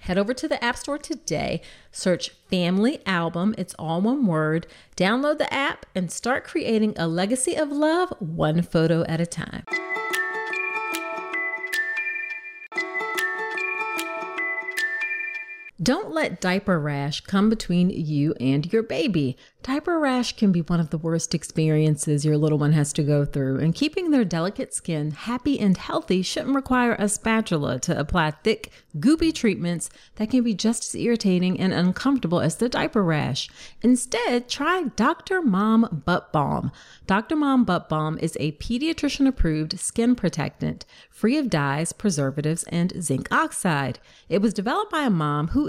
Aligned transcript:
Head 0.00 0.16
over 0.16 0.32
to 0.32 0.48
the 0.48 0.62
App 0.64 0.76
Store 0.76 0.96
today, 0.96 1.60
search 1.92 2.30
Family 2.50 3.00
Album, 3.04 3.54
it's 3.58 3.74
all 3.78 4.00
one 4.00 4.26
word, 4.26 4.66
download 4.96 5.36
the 5.36 5.52
app, 5.52 5.84
and 5.94 6.10
start 6.10 6.42
creating 6.42 6.94
a 6.96 7.06
legacy 7.06 7.54
of 7.54 7.70
love 7.70 8.12
one 8.18 8.62
photo 8.62 9.04
at 9.04 9.20
a 9.20 9.26
time. 9.26 9.64
Don't 15.82 16.12
let 16.12 16.42
diaper 16.42 16.78
rash 16.78 17.22
come 17.22 17.48
between 17.48 17.88
you 17.88 18.34
and 18.38 18.70
your 18.70 18.82
baby. 18.82 19.38
Diaper 19.62 19.98
rash 19.98 20.36
can 20.36 20.52
be 20.52 20.60
one 20.60 20.78
of 20.78 20.90
the 20.90 20.98
worst 20.98 21.34
experiences 21.34 22.22
your 22.22 22.36
little 22.36 22.58
one 22.58 22.72
has 22.72 22.92
to 22.94 23.02
go 23.02 23.24
through, 23.24 23.60
and 23.60 23.74
keeping 23.74 24.10
their 24.10 24.24
delicate 24.24 24.74
skin 24.74 25.10
happy 25.10 25.58
and 25.58 25.78
healthy 25.78 26.20
shouldn't 26.20 26.54
require 26.54 26.96
a 26.98 27.08
spatula 27.08 27.78
to 27.80 27.98
apply 27.98 28.30
thick, 28.30 28.70
goopy 28.98 29.34
treatments 29.34 29.88
that 30.16 30.30
can 30.30 30.42
be 30.42 30.52
just 30.52 30.84
as 30.84 31.00
irritating 31.00 31.58
and 31.58 31.72
uncomfortable 31.72 32.40
as 32.40 32.56
the 32.56 32.68
diaper 32.68 33.02
rash. 33.02 33.48
Instead, 33.80 34.50
try 34.50 34.84
Dr. 34.96 35.40
Mom 35.40 36.02
Butt 36.04 36.30
Balm. 36.30 36.72
Dr. 37.06 37.36
Mom 37.36 37.64
Butt 37.64 37.88
Balm 37.88 38.18
is 38.20 38.36
a 38.38 38.52
pediatrician 38.52 39.26
approved 39.26 39.80
skin 39.80 40.14
protectant 40.14 40.84
free 41.08 41.36
of 41.36 41.50
dyes, 41.50 41.92
preservatives, 41.92 42.64
and 42.68 42.94
zinc 43.02 43.30
oxide. 43.30 43.98
It 44.30 44.40
was 44.40 44.54
developed 44.54 44.90
by 44.90 45.02
a 45.02 45.10
mom 45.10 45.48
who 45.48 45.68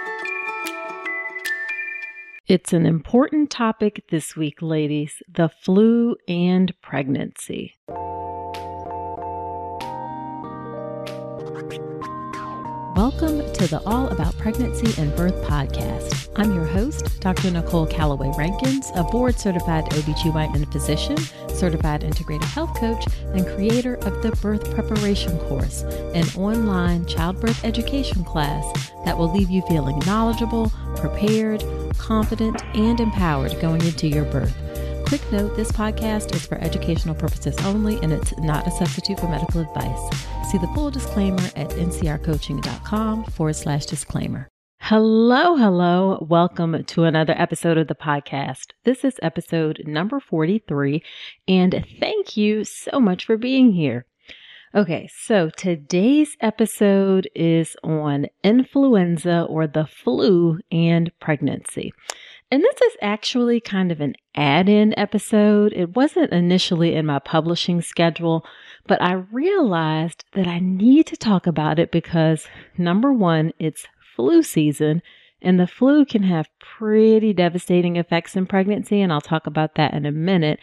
It's 2.51 2.73
an 2.73 2.85
important 2.85 3.49
topic 3.49 4.03
this 4.09 4.35
week, 4.35 4.61
ladies 4.61 5.23
the 5.33 5.47
flu 5.47 6.17
and 6.27 6.73
pregnancy. 6.81 7.75
Welcome 12.95 13.51
to 13.53 13.67
the 13.67 13.81
All 13.85 14.09
About 14.09 14.37
Pregnancy 14.37 15.01
and 15.01 15.15
Birth 15.15 15.35
podcast. 15.43 16.29
I'm 16.35 16.53
your 16.53 16.65
host, 16.65 17.21
Dr. 17.21 17.49
Nicole 17.49 17.87
Calloway 17.87 18.31
Rankins, 18.37 18.91
a 18.95 19.03
board 19.03 19.39
certified 19.39 19.85
OBGYN 19.85 20.69
physician, 20.73 21.17
certified 21.55 22.01
integrative 22.01 22.43
health 22.43 22.77
coach, 22.77 23.05
and 23.33 23.47
creator 23.47 23.95
of 23.95 24.21
the 24.21 24.31
Birth 24.41 24.73
Preparation 24.75 25.39
Course, 25.39 25.83
an 26.13 26.27
online 26.35 27.05
childbirth 27.05 27.63
education 27.63 28.25
class 28.25 28.91
that 29.05 29.17
will 29.17 29.31
leave 29.33 29.49
you 29.49 29.61
feeling 29.63 29.97
knowledgeable, 29.99 30.69
prepared, 30.97 31.63
confident, 31.97 32.61
and 32.75 32.99
empowered 32.99 33.57
going 33.61 33.81
into 33.83 34.07
your 34.07 34.25
birth. 34.25 34.70
Quick 35.11 35.29
note 35.29 35.57
this 35.57 35.73
podcast 35.73 36.33
is 36.33 36.45
for 36.45 36.57
educational 36.59 37.13
purposes 37.13 37.53
only 37.65 37.97
and 38.01 38.13
it's 38.13 38.33
not 38.37 38.65
a 38.65 38.71
substitute 38.71 39.19
for 39.19 39.27
medical 39.27 39.59
advice. 39.59 40.09
See 40.49 40.57
the 40.57 40.71
full 40.73 40.89
disclaimer 40.89 41.43
at 41.57 41.67
ncrcoaching.com 41.71 43.25
forward 43.25 43.57
slash 43.57 43.87
disclaimer. 43.87 44.47
Hello, 44.79 45.57
hello. 45.57 46.25
Welcome 46.29 46.85
to 46.85 47.03
another 47.03 47.33
episode 47.35 47.77
of 47.77 47.89
the 47.89 47.93
podcast. 47.93 48.67
This 48.85 49.03
is 49.03 49.15
episode 49.21 49.83
number 49.85 50.21
43, 50.21 51.03
and 51.45 51.85
thank 51.99 52.37
you 52.37 52.63
so 52.63 53.01
much 53.01 53.25
for 53.25 53.35
being 53.35 53.73
here. 53.73 54.05
Okay, 54.73 55.09
so 55.13 55.49
today's 55.49 56.37
episode 56.39 57.29
is 57.35 57.75
on 57.83 58.27
influenza 58.45 59.41
or 59.49 59.67
the 59.67 59.85
flu 59.85 60.59
and 60.71 61.11
pregnancy. 61.19 61.91
And 62.51 62.61
this 62.61 62.81
is 62.81 62.97
actually 63.01 63.61
kind 63.61 63.93
of 63.93 64.01
an 64.01 64.13
add 64.35 64.67
in 64.67 64.93
episode. 64.99 65.71
It 65.73 65.95
wasn't 65.95 66.33
initially 66.33 66.95
in 66.95 67.05
my 67.05 67.19
publishing 67.19 67.81
schedule, 67.81 68.45
but 68.87 69.01
I 69.01 69.13
realized 69.13 70.25
that 70.33 70.47
I 70.47 70.59
need 70.59 71.05
to 71.07 71.15
talk 71.15 71.47
about 71.47 71.79
it 71.79 71.91
because 71.91 72.47
number 72.77 73.13
one, 73.13 73.53
it's 73.57 73.87
flu 74.17 74.43
season, 74.43 75.01
and 75.41 75.57
the 75.57 75.65
flu 75.65 76.03
can 76.03 76.23
have 76.23 76.49
pretty 76.59 77.31
devastating 77.31 77.95
effects 77.95 78.35
in 78.35 78.45
pregnancy, 78.45 78.99
and 78.99 79.13
I'll 79.13 79.21
talk 79.21 79.47
about 79.47 79.75
that 79.75 79.93
in 79.93 80.05
a 80.05 80.11
minute. 80.11 80.59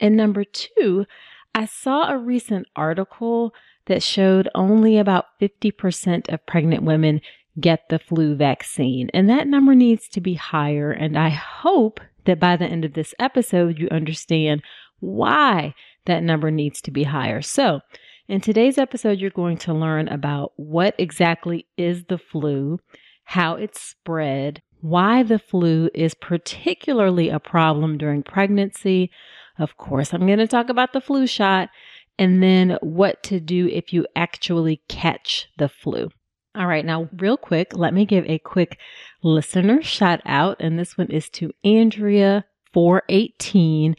And 0.00 0.16
number 0.16 0.42
two, 0.42 1.06
I 1.54 1.66
saw 1.66 2.10
a 2.10 2.18
recent 2.18 2.66
article 2.74 3.54
that 3.86 4.02
showed 4.02 4.48
only 4.54 4.98
about 4.98 5.38
50% 5.40 6.32
of 6.32 6.46
pregnant 6.46 6.82
women 6.82 7.20
get 7.60 7.88
the 7.88 7.98
flu 7.98 8.34
vaccine, 8.34 9.10
and 9.14 9.28
that 9.28 9.46
number 9.46 9.74
needs 9.74 10.08
to 10.08 10.20
be 10.20 10.34
higher. 10.34 10.90
And 10.90 11.18
I 11.18 11.30
hope 11.30 12.00
that 12.24 12.40
by 12.40 12.56
the 12.56 12.66
end 12.66 12.84
of 12.84 12.94
this 12.94 13.14
episode, 13.18 13.78
you 13.78 13.88
understand 13.90 14.62
why 15.00 15.74
that 16.06 16.22
number 16.22 16.50
needs 16.50 16.80
to 16.82 16.90
be 16.90 17.04
higher. 17.04 17.42
So, 17.42 17.80
in 18.28 18.40
today's 18.40 18.76
episode, 18.76 19.18
you're 19.18 19.30
going 19.30 19.56
to 19.58 19.72
learn 19.72 20.08
about 20.08 20.52
what 20.56 20.94
exactly 20.98 21.66
is 21.78 22.04
the 22.04 22.18
flu, 22.18 22.78
how 23.24 23.54
it's 23.54 23.80
spread, 23.80 24.60
why 24.80 25.22
the 25.22 25.38
flu 25.38 25.88
is 25.94 26.14
particularly 26.14 27.30
a 27.30 27.40
problem 27.40 27.96
during 27.96 28.22
pregnancy, 28.22 29.10
of 29.58 29.76
course, 29.76 30.14
I'm 30.14 30.26
going 30.26 30.38
to 30.38 30.46
talk 30.46 30.68
about 30.68 30.92
the 30.92 31.00
flu 31.00 31.26
shot 31.26 31.70
and 32.18 32.42
then 32.42 32.78
what 32.80 33.22
to 33.24 33.40
do 33.40 33.66
if 33.68 33.92
you 33.92 34.06
actually 34.14 34.82
catch 34.88 35.48
the 35.58 35.68
flu. 35.68 36.10
All 36.58 36.66
right, 36.66 36.84
now, 36.84 37.08
real 37.16 37.36
quick, 37.36 37.76
let 37.76 37.94
me 37.94 38.04
give 38.04 38.26
a 38.26 38.40
quick 38.40 38.80
listener 39.22 39.80
shout 39.80 40.20
out. 40.26 40.56
And 40.58 40.76
this 40.76 40.98
one 40.98 41.12
is 41.12 41.28
to 41.30 41.52
Andrea418. 41.64 43.94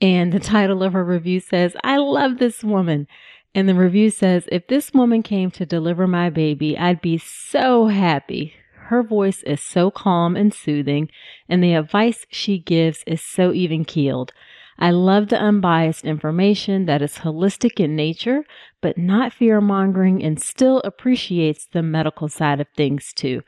And 0.00 0.32
the 0.32 0.40
title 0.40 0.82
of 0.82 0.94
her 0.94 1.04
review 1.04 1.38
says, 1.38 1.76
I 1.84 1.98
love 1.98 2.38
this 2.38 2.64
woman. 2.64 3.06
And 3.54 3.68
the 3.68 3.76
review 3.76 4.10
says, 4.10 4.48
if 4.50 4.66
this 4.66 4.92
woman 4.92 5.22
came 5.22 5.52
to 5.52 5.64
deliver 5.64 6.08
my 6.08 6.28
baby, 6.28 6.76
I'd 6.76 7.00
be 7.00 7.18
so 7.18 7.86
happy. 7.86 8.54
Her 8.86 9.04
voice 9.04 9.44
is 9.44 9.62
so 9.62 9.92
calm 9.92 10.36
and 10.36 10.52
soothing, 10.52 11.08
and 11.48 11.62
the 11.62 11.74
advice 11.74 12.26
she 12.30 12.58
gives 12.58 13.04
is 13.06 13.22
so 13.22 13.52
even 13.52 13.84
keeled. 13.84 14.32
I 14.78 14.90
love 14.90 15.28
the 15.28 15.40
unbiased 15.40 16.04
information 16.04 16.86
that 16.86 17.02
is 17.02 17.18
holistic 17.18 17.78
in 17.78 17.94
nature, 17.94 18.44
but 18.80 18.98
not 18.98 19.32
fear 19.32 19.60
mongering 19.60 20.22
and 20.22 20.40
still 20.40 20.80
appreciates 20.84 21.66
the 21.66 21.82
medical 21.82 22.28
side 22.28 22.60
of 22.60 22.68
things 22.76 23.12
too. 23.12 23.42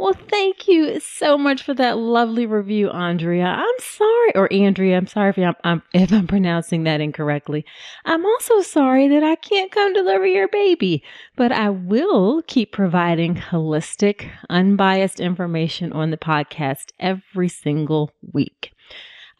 Well, 0.00 0.14
thank 0.14 0.66
you 0.66 0.98
so 0.98 1.36
much 1.36 1.62
for 1.62 1.74
that 1.74 1.98
lovely 1.98 2.46
review, 2.46 2.88
Andrea. 2.88 3.44
I'm 3.44 3.78
sorry, 3.80 4.34
or 4.34 4.50
Andrea, 4.50 4.96
I'm 4.96 5.06
sorry 5.06 5.28
if 5.28 5.38
I'm, 5.38 5.54
I'm, 5.62 5.82
if 5.92 6.10
I'm 6.10 6.26
pronouncing 6.26 6.84
that 6.84 7.02
incorrectly. 7.02 7.66
I'm 8.06 8.24
also 8.24 8.62
sorry 8.62 9.08
that 9.08 9.22
I 9.22 9.34
can't 9.36 9.70
come 9.70 9.92
deliver 9.92 10.24
your 10.24 10.48
baby, 10.48 11.02
but 11.36 11.52
I 11.52 11.68
will 11.68 12.40
keep 12.46 12.72
providing 12.72 13.34
holistic, 13.34 14.30
unbiased 14.48 15.20
information 15.20 15.92
on 15.92 16.10
the 16.10 16.16
podcast 16.16 16.92
every 16.98 17.50
single 17.50 18.10
week. 18.32 18.72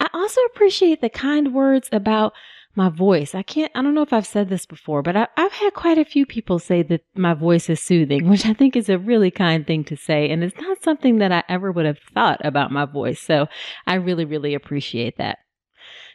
I 0.00 0.08
also 0.14 0.40
appreciate 0.46 1.00
the 1.00 1.10
kind 1.10 1.54
words 1.54 1.88
about 1.92 2.32
my 2.74 2.88
voice. 2.88 3.34
I 3.34 3.42
can't, 3.42 3.70
I 3.74 3.82
don't 3.82 3.94
know 3.94 4.02
if 4.02 4.12
I've 4.12 4.26
said 4.26 4.48
this 4.48 4.64
before, 4.64 5.02
but 5.02 5.16
I, 5.16 5.28
have 5.36 5.52
had 5.52 5.74
quite 5.74 5.98
a 5.98 6.04
few 6.04 6.24
people 6.24 6.58
say 6.58 6.82
that 6.84 7.02
my 7.14 7.34
voice 7.34 7.68
is 7.68 7.80
soothing, 7.80 8.28
which 8.30 8.46
I 8.46 8.54
think 8.54 8.76
is 8.76 8.88
a 8.88 8.98
really 8.98 9.30
kind 9.30 9.66
thing 9.66 9.84
to 9.84 9.96
say. 9.96 10.30
And 10.30 10.42
it's 10.42 10.58
not 10.60 10.82
something 10.82 11.18
that 11.18 11.32
I 11.32 11.42
ever 11.48 11.70
would 11.70 11.86
have 11.86 11.98
thought 12.14 12.40
about 12.44 12.72
my 12.72 12.86
voice. 12.86 13.20
So 13.20 13.46
I 13.86 13.94
really, 13.94 14.24
really 14.24 14.54
appreciate 14.54 15.18
that. 15.18 15.38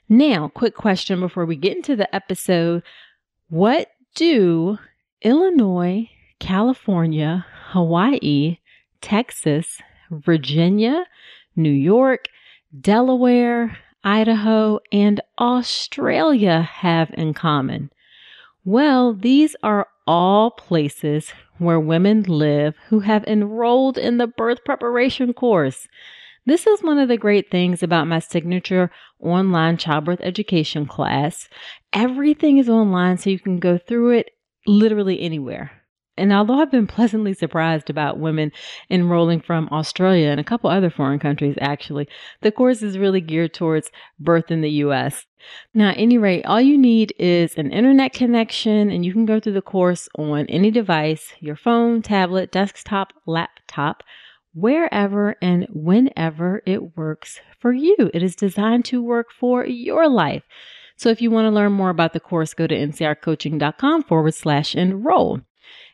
Now, 0.08 0.48
quick 0.48 0.76
question 0.76 1.20
before 1.20 1.46
we 1.46 1.56
get 1.56 1.76
into 1.76 1.96
the 1.96 2.14
episode. 2.16 2.84
What 3.50 3.90
do 4.16 4.78
Illinois, 5.22 6.10
California, 6.40 7.46
Hawaii, 7.70 8.60
Texas, 9.02 9.80
Virginia, 10.12 11.06
New 11.56 11.72
York, 11.72 12.26
Delaware, 12.82 13.78
Idaho, 14.04 14.80
and 14.92 15.22
Australia 15.40 16.62
have 16.62 17.12
in 17.14 17.34
common? 17.34 17.92
Well, 18.64 19.14
these 19.14 19.56
are 19.62 19.88
all 20.08 20.52
places 20.52 21.32
where 21.58 21.80
women 21.80 22.24
live 22.24 22.76
who 22.88 23.00
have 23.02 23.24
enrolled 23.26 23.98
in 23.98 24.18
the 24.18 24.28
birth 24.28 24.64
preparation 24.66 25.34
course. 25.34 25.88
This 26.46 26.68
is 26.68 26.84
one 26.84 27.00
of 27.00 27.08
the 27.08 27.18
great 27.18 27.50
things 27.50 27.82
about 27.82 28.08
my 28.08 28.20
signature 28.20 28.92
online 29.20 29.78
childbirth 29.78 30.22
education 30.22 30.86
class. 30.86 31.48
Everything 31.94 32.58
is 32.58 32.70
online 32.70 33.18
so 33.18 33.30
you 33.30 33.40
can 33.40 33.58
go 33.58 33.78
through 33.78 34.12
it 34.12 34.32
literally 34.68 35.22
anywhere. 35.22 35.72
And 36.18 36.32
although 36.32 36.62
I've 36.62 36.72
been 36.72 36.88
pleasantly 36.88 37.34
surprised 37.34 37.90
about 37.90 38.20
women 38.20 38.52
enrolling 38.90 39.42
from 39.42 39.68
Australia 39.72 40.30
and 40.30 40.40
a 40.40 40.46
couple 40.46 40.70
other 40.70 40.90
foreign 40.90 41.20
countries, 41.20 41.58
actually, 41.60 42.08
the 42.42 42.52
course 42.52 42.82
is 42.82 42.98
really 42.98 43.22
geared 43.22 43.54
towards 43.54 43.92
birth 44.20 44.50
in 44.50 44.62
the 44.62 44.70
US. 44.72 45.26
Now, 45.74 45.90
at 45.90 45.98
any 45.98 46.18
rate, 46.18 46.46
all 46.46 46.62
you 46.62 46.78
need 46.78 47.14
is 47.20 47.56
an 47.56 47.72
internet 47.72 48.14
connection 48.14 48.90
and 48.90 49.06
you 49.06 49.12
can 49.12 49.26
go 49.26 49.40
through 49.40 49.54
the 49.54 49.62
course 49.62 50.08
on 50.18 50.46
any 50.48 50.72
device, 50.72 51.34
your 51.40 51.58
phone, 51.58 52.02
tablet, 52.02 52.52
desktop, 52.52 53.12
laptop, 53.26 54.04
wherever 54.54 55.36
and 55.42 55.68
whenever 55.70 56.62
it 56.66 56.96
works 56.98 57.42
for 57.60 57.74
you. 57.74 58.10
It 58.14 58.24
is 58.24 58.38
designed 58.38 58.86
to 58.86 59.04
work 59.04 59.28
for 59.38 59.66
your 59.66 60.08
life. 60.08 60.44
So 60.98 61.10
if 61.10 61.22
you 61.22 61.30
want 61.30 61.46
to 61.46 61.52
learn 61.52 61.74
more 61.74 61.90
about 61.90 62.14
the 62.14 62.22
course, 62.22 62.54
go 62.54 62.68
to 62.68 62.76
ncrcoaching.com 62.76 64.04
forward 64.04 64.34
slash 64.34 64.76
enroll. 64.76 65.42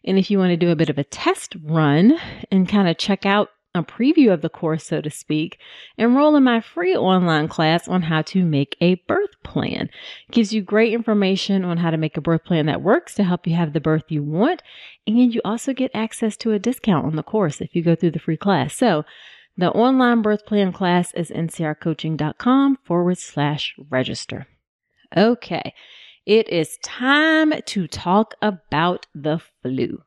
And 0.05 0.17
if 0.17 0.31
you 0.31 0.37
want 0.37 0.51
to 0.51 0.57
do 0.57 0.71
a 0.71 0.75
bit 0.75 0.89
of 0.89 0.97
a 0.97 1.03
test 1.03 1.55
run 1.63 2.17
and 2.51 2.67
kind 2.67 2.87
of 2.87 2.97
check 2.97 3.25
out 3.25 3.49
a 3.73 3.83
preview 3.83 4.33
of 4.33 4.41
the 4.41 4.49
course, 4.49 4.85
so 4.85 4.99
to 4.99 5.09
speak, 5.09 5.57
enroll 5.97 6.35
in 6.35 6.43
my 6.43 6.59
free 6.59 6.95
online 6.95 7.47
class 7.47 7.87
on 7.87 8.01
how 8.01 8.21
to 8.21 8.43
make 8.43 8.75
a 8.81 8.95
birth 9.07 9.41
plan. 9.43 9.89
It 10.27 10.31
gives 10.31 10.53
you 10.53 10.61
great 10.61 10.91
information 10.91 11.63
on 11.63 11.77
how 11.77 11.89
to 11.89 11.97
make 11.97 12.17
a 12.17 12.21
birth 12.21 12.43
plan 12.43 12.65
that 12.65 12.81
works 12.81 13.15
to 13.15 13.23
help 13.23 13.47
you 13.47 13.55
have 13.55 13.71
the 13.71 13.79
birth 13.79 14.03
you 14.09 14.23
want. 14.23 14.61
And 15.07 15.33
you 15.33 15.39
also 15.45 15.73
get 15.73 15.91
access 15.93 16.35
to 16.37 16.51
a 16.51 16.59
discount 16.59 17.05
on 17.05 17.15
the 17.15 17.23
course 17.23 17.61
if 17.61 17.73
you 17.73 17.81
go 17.81 17.95
through 17.95 18.11
the 18.11 18.19
free 18.19 18.37
class. 18.37 18.75
So 18.75 19.05
the 19.57 19.71
online 19.71 20.21
birth 20.21 20.45
plan 20.45 20.73
class 20.73 21.13
is 21.13 21.29
ncrcoaching.com 21.29 22.77
forward 22.83 23.17
slash 23.19 23.73
register. 23.89 24.47
Okay. 25.15 25.73
It 26.25 26.49
is 26.49 26.77
time 26.83 27.53
to 27.65 27.87
talk 27.87 28.35
about 28.41 29.07
the 29.15 29.39
flu. 29.61 30.03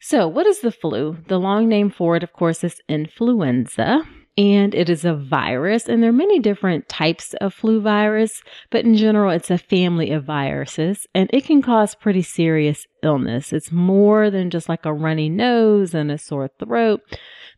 So, 0.00 0.28
what 0.28 0.46
is 0.46 0.60
the 0.60 0.70
flu? 0.70 1.16
The 1.26 1.40
long 1.40 1.68
name 1.68 1.90
for 1.90 2.16
it, 2.16 2.22
of 2.22 2.32
course, 2.32 2.62
is 2.62 2.80
influenza. 2.88 4.02
And 4.36 4.74
it 4.74 4.90
is 4.90 5.04
a 5.04 5.14
virus, 5.14 5.88
and 5.88 6.02
there 6.02 6.10
are 6.10 6.12
many 6.12 6.40
different 6.40 6.88
types 6.88 7.34
of 7.34 7.54
flu 7.54 7.80
virus, 7.80 8.42
but 8.68 8.84
in 8.84 8.96
general, 8.96 9.30
it's 9.30 9.50
a 9.50 9.58
family 9.58 10.10
of 10.10 10.24
viruses, 10.24 11.06
and 11.14 11.30
it 11.32 11.44
can 11.44 11.62
cause 11.62 11.94
pretty 11.94 12.22
serious 12.22 12.84
illness. 13.04 13.52
It's 13.52 13.70
more 13.70 14.30
than 14.30 14.50
just 14.50 14.68
like 14.68 14.84
a 14.84 14.92
runny 14.92 15.28
nose 15.28 15.94
and 15.94 16.10
a 16.10 16.18
sore 16.18 16.50
throat. 16.58 17.00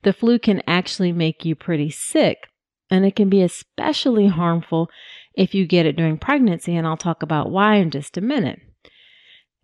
The 0.03 0.13
flu 0.13 0.39
can 0.39 0.63
actually 0.67 1.13
make 1.13 1.47
you 1.47 1.55
pretty 1.55 1.89
sick, 1.89 2.47
and 2.91 3.07
it 3.07 3.17
can 3.17 3.31
be 3.31 3.41
especially 3.41 4.27
harmful 4.27 4.91
if 5.37 5.55
you 5.55 5.67
get 5.67 5.87
it 5.87 5.97
during 5.97 6.19
pregnancy, 6.19 6.75
and 6.75 6.87
I'll 6.87 6.97
talk 6.97 7.23
about 7.23 7.51
why 7.51 7.77
in 7.77 7.91
just 7.91 8.17
a 8.17 8.21
minute. 8.21 8.61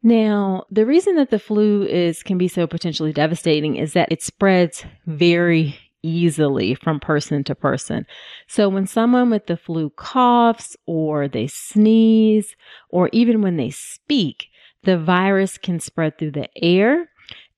Now, 0.03 0.65
the 0.71 0.85
reason 0.85 1.17
that 1.17 1.31
the 1.31 1.39
flu 1.39 1.85
is 1.85 2.23
can 2.23 2.37
be 2.37 2.49
so 2.49 2.67
potentially 2.67 3.13
devastating 3.13 3.77
is 3.77 3.93
that 3.93 4.11
it 4.11 4.23
spreads 4.23 4.85
very 5.07 5.79
easily 6.03 6.75
from 6.75 6.99
person 6.99 7.45
to 7.45 7.55
person. 7.55 8.05
So 8.49 8.69
when 8.69 8.87
someone 8.87 9.31
with 9.31 9.47
the 9.47 9.57
flu 9.57 9.91
coughs 9.91 10.77
or 10.87 11.29
they 11.29 11.47
sneeze 11.47 12.57
or 12.89 13.09
even 13.13 13.43
when 13.43 13.57
they 13.57 13.71
speak, 13.71 14.49
the 14.83 14.99
virus 14.99 15.59
can 15.59 15.79
spread 15.79 16.19
through 16.19 16.33
the 16.33 16.49
air 16.57 17.09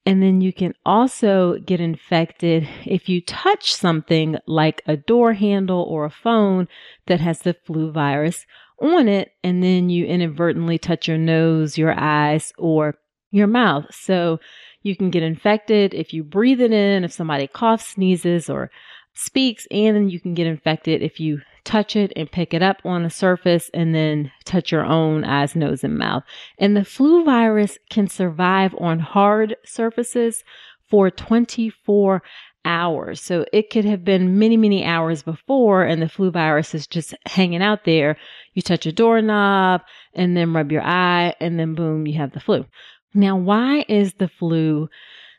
and 0.07 0.23
then 0.23 0.41
you 0.41 0.53
can 0.53 0.75
also 0.85 1.59
get 1.59 1.81
infected 1.81 2.69
if 2.85 3.09
you 3.09 3.23
touch 3.23 3.75
something 3.75 4.37
like 4.47 4.83
a 4.87 4.97
door 4.97 5.33
handle 5.33 5.83
or 5.83 6.05
a 6.05 6.11
phone 6.11 6.69
that 7.07 7.21
has 7.21 7.41
the 7.41 7.55
flu 7.65 7.91
virus 7.91 8.45
on 8.81 9.09
it. 9.09 9.33
And 9.43 9.63
then 9.63 9.89
you 9.89 10.05
inadvertently 10.05 10.79
touch 10.79 11.09
your 11.09 11.17
nose, 11.17 11.79
your 11.79 11.99
eyes, 11.99 12.53
or 12.59 12.99
your 13.31 13.47
mouth. 13.47 13.87
So 13.95 14.41
you 14.83 14.95
can 14.95 15.11
get 15.11 15.23
infected 15.23 15.95
if 15.95 16.13
you 16.13 16.23
breathe 16.23 16.61
it 16.61 16.73
in, 16.73 17.05
if 17.05 17.13
somebody 17.13 17.47
coughs, 17.47 17.87
sneezes, 17.87 18.51
or 18.51 18.71
speaks, 19.15 19.67
and 19.71 19.97
then 19.97 20.11
you 20.11 20.21
can 20.21 20.35
get 20.35 20.47
infected 20.47 21.01
if 21.03 21.19
you 21.19 21.41
touch 21.65 21.97
it 21.97 22.13
and 22.15 22.31
pick 22.31 22.55
it 22.55 22.63
up 22.63 22.79
on 22.85 23.05
a 23.05 23.11
surface 23.11 23.71
and 23.73 23.95
then 23.95 24.31
touch 24.45 24.71
your 24.71 24.85
own 24.85 25.25
eyes, 25.25 25.57
nose, 25.57 25.83
and 25.83 25.99
mouth. 25.99 26.23
And 26.59 26.77
the 26.77 26.85
flu 26.85 27.25
virus 27.25 27.79
can 27.91 28.09
survive 28.09 28.75
on 28.79 28.99
hard 28.99 29.57
surfaces 29.65 30.45
for 30.89 31.11
24 31.11 32.23
hours. 32.65 33.21
So 33.21 33.45
it 33.53 33.71
could 33.71 33.85
have 33.85 34.05
been 34.05 34.39
many, 34.39 34.57
many 34.57 34.85
hours 34.85 35.23
before 35.23 35.85
and 35.85 36.01
the 36.01 36.09
flu 36.09 36.31
virus 36.31 36.75
is 36.75 36.87
just 36.87 37.15
hanging 37.27 37.63
out 37.63 37.85
there. 37.85 38.17
You 38.55 38.63
touch 38.63 38.87
a 38.87 38.93
doorknob 38.93 39.83
and 40.15 40.37
then 40.37 40.53
rub 40.53 40.73
your 40.73 40.83
eye 40.83 41.35
and 41.41 41.59
then 41.59 41.75
boom, 41.75 42.07
you 42.07 42.19
have 42.19 42.33
the 42.33 42.41
flu. 42.41 42.67
Now, 43.13 43.37
why 43.37 43.85
is 43.89 44.15
the 44.15 44.29
flu 44.29 44.89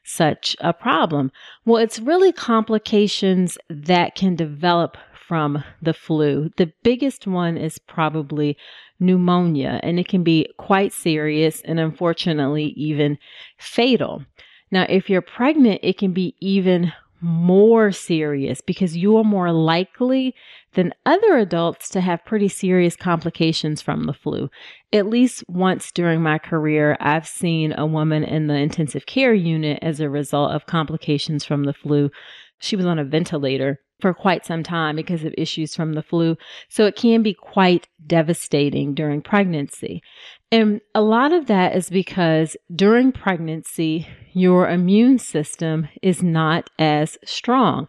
such 0.03 0.55
a 0.59 0.71
problem? 0.71 1.31
Well, 1.65 1.81
it's 1.81 1.99
really 1.99 2.31
complications 2.31 3.57
that 3.69 4.15
can 4.15 4.35
develop 4.35 4.97
from 5.27 5.63
the 5.81 5.93
flu. 5.93 6.49
The 6.57 6.71
biggest 6.83 7.27
one 7.27 7.57
is 7.57 7.79
probably 7.79 8.57
pneumonia, 8.99 9.79
and 9.83 9.99
it 9.99 10.07
can 10.07 10.23
be 10.23 10.47
quite 10.57 10.93
serious 10.93 11.61
and 11.61 11.79
unfortunately 11.79 12.73
even 12.75 13.17
fatal. 13.57 14.23
Now, 14.71 14.85
if 14.89 15.09
you're 15.09 15.21
pregnant, 15.21 15.81
it 15.83 15.97
can 15.97 16.13
be 16.13 16.35
even 16.39 16.93
more 17.21 17.91
serious 17.91 18.61
because 18.61 18.95
you 18.95 19.17
are 19.17 19.23
more 19.23 19.51
likely 19.51 20.35
than 20.73 20.93
other 21.05 21.37
adults 21.37 21.89
to 21.89 22.01
have 22.01 22.25
pretty 22.25 22.47
serious 22.47 22.95
complications 22.95 23.81
from 23.81 24.03
the 24.03 24.13
flu. 24.13 24.49
At 24.93 25.07
least 25.07 25.43
once 25.47 25.91
during 25.91 26.21
my 26.21 26.37
career, 26.37 26.97
I've 26.99 27.27
seen 27.27 27.73
a 27.77 27.85
woman 27.85 28.23
in 28.23 28.47
the 28.47 28.55
intensive 28.55 29.05
care 29.05 29.33
unit 29.33 29.79
as 29.81 29.99
a 29.99 30.09
result 30.09 30.51
of 30.51 30.65
complications 30.65 31.43
from 31.45 31.63
the 31.63 31.73
flu. 31.73 32.11
She 32.59 32.75
was 32.75 32.85
on 32.85 32.99
a 32.99 33.05
ventilator 33.05 33.79
for 34.01 34.13
quite 34.13 34.45
some 34.45 34.63
time 34.63 34.95
because 34.95 35.23
of 35.23 35.33
issues 35.37 35.75
from 35.75 35.93
the 35.93 36.03
flu. 36.03 36.35
So 36.69 36.85
it 36.85 36.95
can 36.95 37.23
be 37.23 37.33
quite 37.33 37.87
devastating 38.05 38.93
during 38.93 39.21
pregnancy. 39.21 40.01
And 40.51 40.81
a 40.93 41.01
lot 41.01 41.33
of 41.33 41.47
that 41.47 41.75
is 41.75 41.89
because 41.89 42.55
during 42.73 43.11
pregnancy, 43.11 44.07
your 44.33 44.69
immune 44.69 45.17
system 45.17 45.87
is 46.01 46.21
not 46.21 46.69
as 46.77 47.17
strong. 47.25 47.87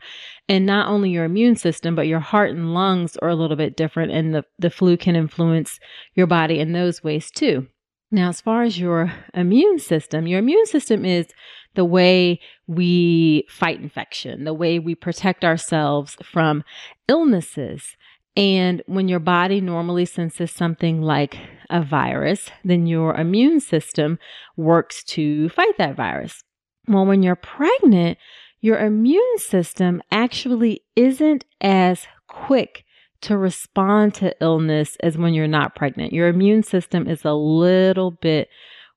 And 0.49 0.65
not 0.65 0.89
only 0.89 1.11
your 1.11 1.25
immune 1.25 1.57
system, 1.57 1.95
but 1.95 2.07
your 2.07 2.21
heart 2.21 2.51
and 2.51 2.73
lungs 2.73 3.17
are 3.17 3.29
a 3.29 3.35
little 3.35 3.57
bit 3.57 3.77
different 3.77 4.13
and 4.13 4.35
the, 4.35 4.45
the 4.59 4.71
flu 4.71 4.97
can 4.97 5.17
influence 5.17 5.79
your 6.15 6.27
body 6.27 6.61
in 6.61 6.73
those 6.73 7.03
ways 7.03 7.31
too. 7.31 7.67
Now, 8.13 8.29
as 8.29 8.41
far 8.41 8.63
as 8.63 8.79
your 8.79 9.13
immune 9.35 9.81
system, 9.81 10.29
your 10.29 10.39
immune 10.39 10.67
system 10.67 11.05
is 11.05 11.27
the 11.75 11.85
way 11.85 12.41
we 12.67 13.47
fight 13.49 13.81
infection, 13.81 14.45
the 14.45 14.55
way 14.55 14.79
we 14.79 14.95
protect 14.95 15.45
ourselves 15.45 16.17
from 16.23 16.65
illnesses. 17.09 17.97
And 18.37 18.83
when 18.87 19.09
your 19.09 19.21
body 19.21 19.61
normally 19.61 20.05
senses 20.05 20.51
something 20.51 21.01
like 21.01 21.39
a 21.71 21.83
virus, 21.83 22.51
then 22.65 22.87
your 22.87 23.15
immune 23.15 23.61
system 23.61 24.19
works 24.57 25.03
to 25.05 25.49
fight 25.51 25.79
that 25.79 25.97
virus. 25.97 26.43
Well, 26.89 27.07
when 27.07 27.23
you're 27.23 27.37
pregnant, 27.37 28.19
your 28.61 28.79
immune 28.79 29.39
system 29.39 30.03
actually 30.11 30.83
isn't 30.97 31.45
as 31.61 32.07
quick 32.29 32.85
to 33.23 33.37
respond 33.37 34.15
to 34.15 34.35
illness 34.41 34.97
as 35.03 35.17
when 35.17 35.35
you're 35.35 35.49
not 35.49 35.75
pregnant. 35.75 36.13
Your 36.13 36.29
immune 36.29 36.63
system 36.63 37.09
is 37.09 37.25
a 37.25 37.33
little 37.33 38.11
bit 38.11 38.49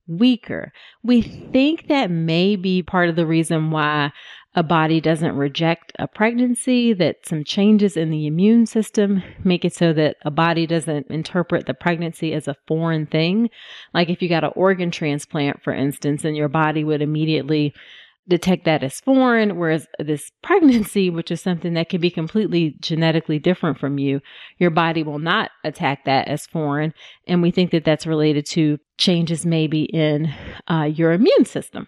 weaker. 0.10 0.74
We 1.04 1.22
think 1.22 1.88
that 1.88 2.12
may 2.12 2.56
be 2.56 2.84
part 2.84 3.10
of 3.10 3.16
the 3.16 3.25
reason 3.25 3.72
why 3.72 4.12
a 4.56 4.63
body 4.63 5.00
doesn't 5.00 5.38
reject 5.38 5.92
a 6.00 6.08
pregnancy, 6.08 6.92
that 6.94 7.25
some 7.25 7.44
changes 7.44 7.96
in 7.96 8.10
the 8.10 8.25
immune 8.25 8.66
system 8.66 9.22
make 9.44 9.63
it 9.63 9.74
so 9.74 9.94
that 9.94 10.18
a 10.24 10.32
body 10.32 10.66
doesn't 10.66 11.08
interpret 11.12 11.68
the 11.68 11.74
pregnancy 11.74 12.34
as 12.34 12.48
a 12.48 12.56
foreign 12.68 13.06
thing. 13.06 13.50
Like 13.94 14.10
if 14.10 14.24
you 14.24 14.28
got 14.28 14.44
an 14.44 14.51
organ 14.56 14.89
transplant, 14.89 15.62
for 15.62 15.72
instance, 15.72 16.25
and 16.25 16.36
your 16.36 16.50
body 16.50 16.84
would 16.84 17.01
immediately 17.01 17.75
detect 18.29 18.65
that 18.65 18.83
as 18.83 19.01
foreign, 19.01 19.57
whereas 19.57 19.88
this 20.00 20.31
pregnancy, 20.43 21.09
which 21.09 21.31
is 21.31 21.41
something 21.41 21.74
that 21.74 21.89
can 21.89 22.00
be 22.00 22.12
completely 22.12 22.77
genetically 22.79 23.39
different 23.39 23.77
from 23.77 23.98
you, 23.98 24.21
your 24.57 24.69
body 24.69 25.03
will 25.03 25.19
not 25.19 25.51
attack 25.63 26.05
that 26.05 26.27
as 26.27 26.48
foreign. 26.48 26.93
And 27.27 27.41
we 27.41 27.51
think 27.51 27.71
that 27.71 27.83
that's 27.83 28.07
related 28.07 28.45
to 28.48 28.77
changes 28.98 29.45
maybe 29.45 29.83
in 29.83 30.33
uh, 30.67 30.83
your 30.83 31.12
immune 31.12 31.45
system. 31.45 31.88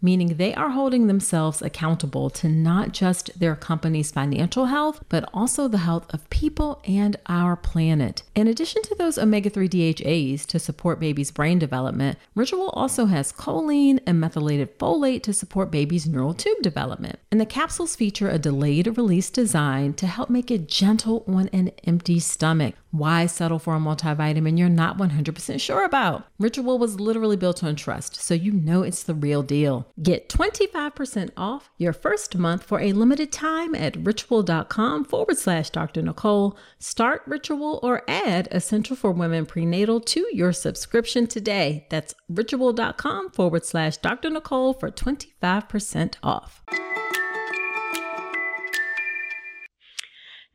meaning 0.00 0.36
they 0.36 0.54
are 0.54 0.70
holding 0.70 1.06
themselves 1.06 1.62
accountable 1.62 2.30
to 2.30 2.48
not 2.48 2.92
just 2.92 3.38
their 3.38 3.56
company's 3.56 4.10
financial 4.10 4.66
health, 4.66 5.02
but 5.08 5.28
also 5.32 5.68
the 5.68 5.78
health 5.78 6.12
of 6.12 6.28
people 6.30 6.80
and 6.86 7.16
our 7.26 7.56
planet. 7.56 8.22
In 8.34 8.46
addition 8.46 8.82
to 8.82 8.94
those 8.94 9.18
omega 9.18 9.50
3 9.50 9.68
DHAs 9.68 10.46
to 10.46 10.58
support 10.58 11.00
baby's 11.00 11.30
brain 11.30 11.58
development, 11.58 12.18
Ritual 12.34 12.70
also 12.70 13.06
has 13.06 13.32
choline 13.32 14.00
and 14.06 14.20
methylated 14.20 14.78
folate 14.78 15.22
to 15.24 15.32
support 15.32 15.70
baby's 15.70 16.06
neural 16.06 16.34
tube 16.34 16.62
development. 16.62 17.18
And 17.30 17.40
the 17.40 17.46
capsules 17.46 17.96
feature 17.96 18.28
a 18.28 18.38
delayed 18.38 18.96
release 18.96 19.30
design 19.30 19.94
to 19.94 20.06
help 20.06 20.30
make 20.30 20.50
it 20.50 20.68
gentle 20.68 21.24
on 21.26 21.48
an 21.48 21.72
empty 21.84 22.20
stomach. 22.20 22.74
Why 22.90 23.26
settle 23.26 23.58
for 23.58 23.74
a 23.76 23.78
multivitamin 23.78 24.58
you're 24.58 24.68
not 24.68 24.96
100% 24.96 25.60
sure 25.60 25.84
about? 25.84 26.24
Ritual 26.38 26.78
was 26.78 27.00
literally 27.00 27.36
built 27.36 27.62
on 27.62 27.76
trust, 27.76 28.16
so 28.16 28.32
you 28.32 28.52
know 28.52 28.82
it's 28.82 29.02
the 29.02 29.14
real 29.14 29.42
deal. 29.42 29.85
Get 30.02 30.28
25% 30.28 31.30
off 31.36 31.70
your 31.78 31.92
first 31.92 32.36
month 32.36 32.62
for 32.64 32.80
a 32.80 32.92
limited 32.92 33.32
time 33.32 33.74
at 33.74 33.96
ritual.com 33.96 35.04
forward 35.04 35.38
slash 35.38 35.70
Dr. 35.70 36.02
Nicole. 36.02 36.56
Start 36.78 37.22
Ritual 37.26 37.80
or 37.82 38.02
add 38.08 38.48
Essential 38.50 38.96
for 38.96 39.12
Women 39.12 39.46
Prenatal 39.46 40.00
to 40.00 40.26
your 40.32 40.52
subscription 40.52 41.26
today. 41.26 41.86
That's 41.90 42.14
ritual.com 42.28 43.30
forward 43.30 43.64
slash 43.64 43.96
Dr. 43.98 44.30
Nicole 44.30 44.74
for 44.74 44.90
25% 44.90 46.14
off. 46.22 46.62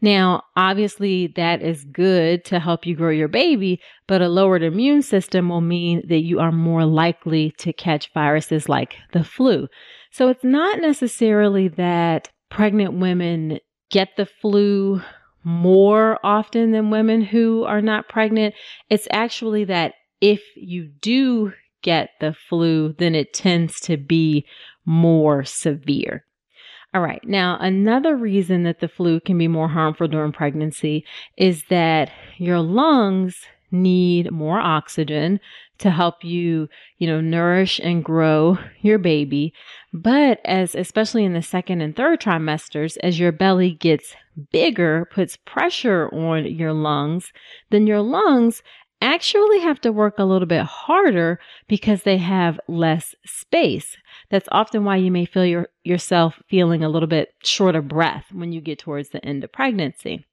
Now, 0.02 0.44
obviously, 0.56 1.28
that 1.36 1.62
is 1.62 1.84
good 1.84 2.44
to 2.46 2.60
help 2.60 2.88
you 2.88 2.96
grow 2.96 3.12
your 3.12 3.28
baby, 3.28 3.80
but 4.08 4.22
a 4.22 4.28
lowered 4.28 4.64
immune 4.64 5.04
system 5.04 5.50
will 5.50 5.62
mean 5.62 6.02
that 6.10 6.22
you 6.22 6.40
are 6.40 6.52
more 6.52 6.86
likely 6.86 7.52
to 7.60 7.72
catch 7.72 8.12
viruses 8.14 8.68
like 8.68 8.96
the 9.14 9.24
flu. 9.24 9.68
So 10.12 10.30
it's 10.30 10.44
not 10.44 10.80
necessarily 10.80 11.68
that 11.70 12.30
pregnant 12.50 12.94
women 12.94 13.60
get 13.92 14.10
the 14.18 14.26
flu 14.26 15.02
more 15.44 16.20
often 16.24 16.72
than 16.72 16.90
women 16.90 17.22
who 17.22 17.64
are 17.64 17.82
not 17.82 18.10
pregnant. 18.10 18.56
It's 18.90 19.08
actually 19.12 19.66
that 19.66 19.94
if 20.20 20.42
you 20.56 20.92
do 21.02 21.54
get 21.84 22.10
the 22.20 22.36
flu, 22.50 22.94
then 22.98 23.16
it 23.16 23.34
tends 23.34 23.80
to 23.82 23.98
be 23.98 24.46
more 24.86 25.44
severe. 25.44 26.26
All 26.94 27.02
right. 27.02 27.24
Now, 27.24 27.58
another 27.60 28.18
reason 28.18 28.64
that 28.64 28.80
the 28.82 28.90
flu 28.90 29.22
can 29.22 29.38
be 29.38 29.48
more 29.48 29.70
harmful 29.70 30.10
during 30.10 30.34
pregnancy 30.34 31.06
is 31.38 31.64
that 31.70 32.12
your 32.38 32.60
lungs 32.60 33.46
need 33.72 34.30
more 34.30 34.60
oxygen 34.60 35.40
to 35.78 35.90
help 35.90 36.24
you, 36.24 36.68
you 36.98 37.08
know, 37.08 37.22
nourish 37.22 37.80
and 37.82 38.04
grow 38.04 38.58
your 38.82 38.98
baby. 38.98 39.54
But 39.94 40.42
as, 40.44 40.76
especially 40.76 41.24
in 41.24 41.34
the 41.34 41.42
second 41.42 41.80
and 41.80 41.96
third 41.96 42.20
trimesters, 42.20 42.98
as 43.02 43.18
your 43.18 43.32
belly 43.32 43.72
gets 43.72 44.14
bigger, 44.52 45.08
puts 45.12 45.38
pressure 45.38 46.10
on 46.14 46.46
your 46.46 46.74
lungs, 46.74 47.32
then 47.70 47.88
your 47.88 48.02
lungs 48.02 48.62
actually 49.02 49.60
have 49.60 49.82
to 49.82 49.92
work 49.92 50.20
a 50.20 50.24
little 50.24 50.48
bit 50.48 50.64
harder 50.64 51.40
because 51.68 52.04
they 52.04 52.18
have 52.18 52.60
less 52.68 53.16
space. 53.26 53.98
That's 54.30 54.48
often 54.52 54.86
why 54.86 54.98
you 54.98 55.12
may 55.12 55.26
feel 55.26 55.46
your, 55.46 55.70
yourself 55.84 56.42
feeling 56.48 56.84
a 56.84 56.90
little 56.90 57.08
bit 57.08 57.34
short 57.44 57.76
of 57.76 57.88
breath 57.88 58.26
when 58.32 58.52
you 58.52 58.62
get 58.62 58.80
towards 58.80 59.10
the 59.10 59.24
end 59.26 59.44
of 59.44 59.52
pregnancy. 59.52 60.26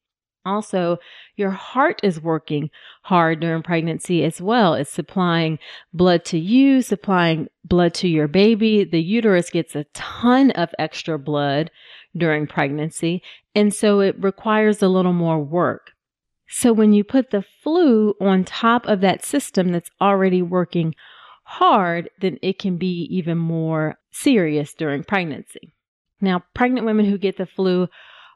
Also, 0.46 0.98
your 1.36 1.50
heart 1.50 2.00
is 2.02 2.22
working 2.22 2.70
hard 3.02 3.40
during 3.40 3.62
pregnancy 3.62 4.24
as 4.24 4.40
well. 4.40 4.74
It's 4.74 4.90
supplying 4.90 5.58
blood 5.92 6.24
to 6.26 6.38
you, 6.38 6.80
supplying 6.80 7.48
blood 7.64 7.92
to 7.94 8.08
your 8.08 8.28
baby. 8.28 8.84
The 8.84 9.02
uterus 9.02 9.50
gets 9.50 9.76
a 9.76 9.84
ton 9.92 10.50
of 10.52 10.70
extra 10.78 11.18
blood 11.18 11.70
during 12.16 12.46
pregnancy. 12.46 13.22
And 13.54 13.74
so 13.74 14.00
it 14.00 14.16
requires 14.22 14.82
a 14.82 14.88
little 14.88 15.12
more 15.12 15.38
work. 15.38 15.92
So 16.48 16.72
when 16.72 16.92
you 16.92 17.04
put 17.04 17.30
the 17.30 17.44
flu 17.62 18.14
on 18.20 18.44
top 18.44 18.86
of 18.86 19.00
that 19.02 19.24
system 19.24 19.70
that's 19.70 19.90
already 20.00 20.42
working 20.42 20.94
hard, 21.44 22.10
then 22.20 22.38
it 22.42 22.58
can 22.58 22.76
be 22.76 23.06
even 23.10 23.38
more 23.38 23.98
serious 24.10 24.74
during 24.74 25.04
pregnancy. 25.04 25.74
Now, 26.20 26.42
pregnant 26.54 26.86
women 26.86 27.06
who 27.06 27.18
get 27.18 27.36
the 27.36 27.46
flu 27.46 27.88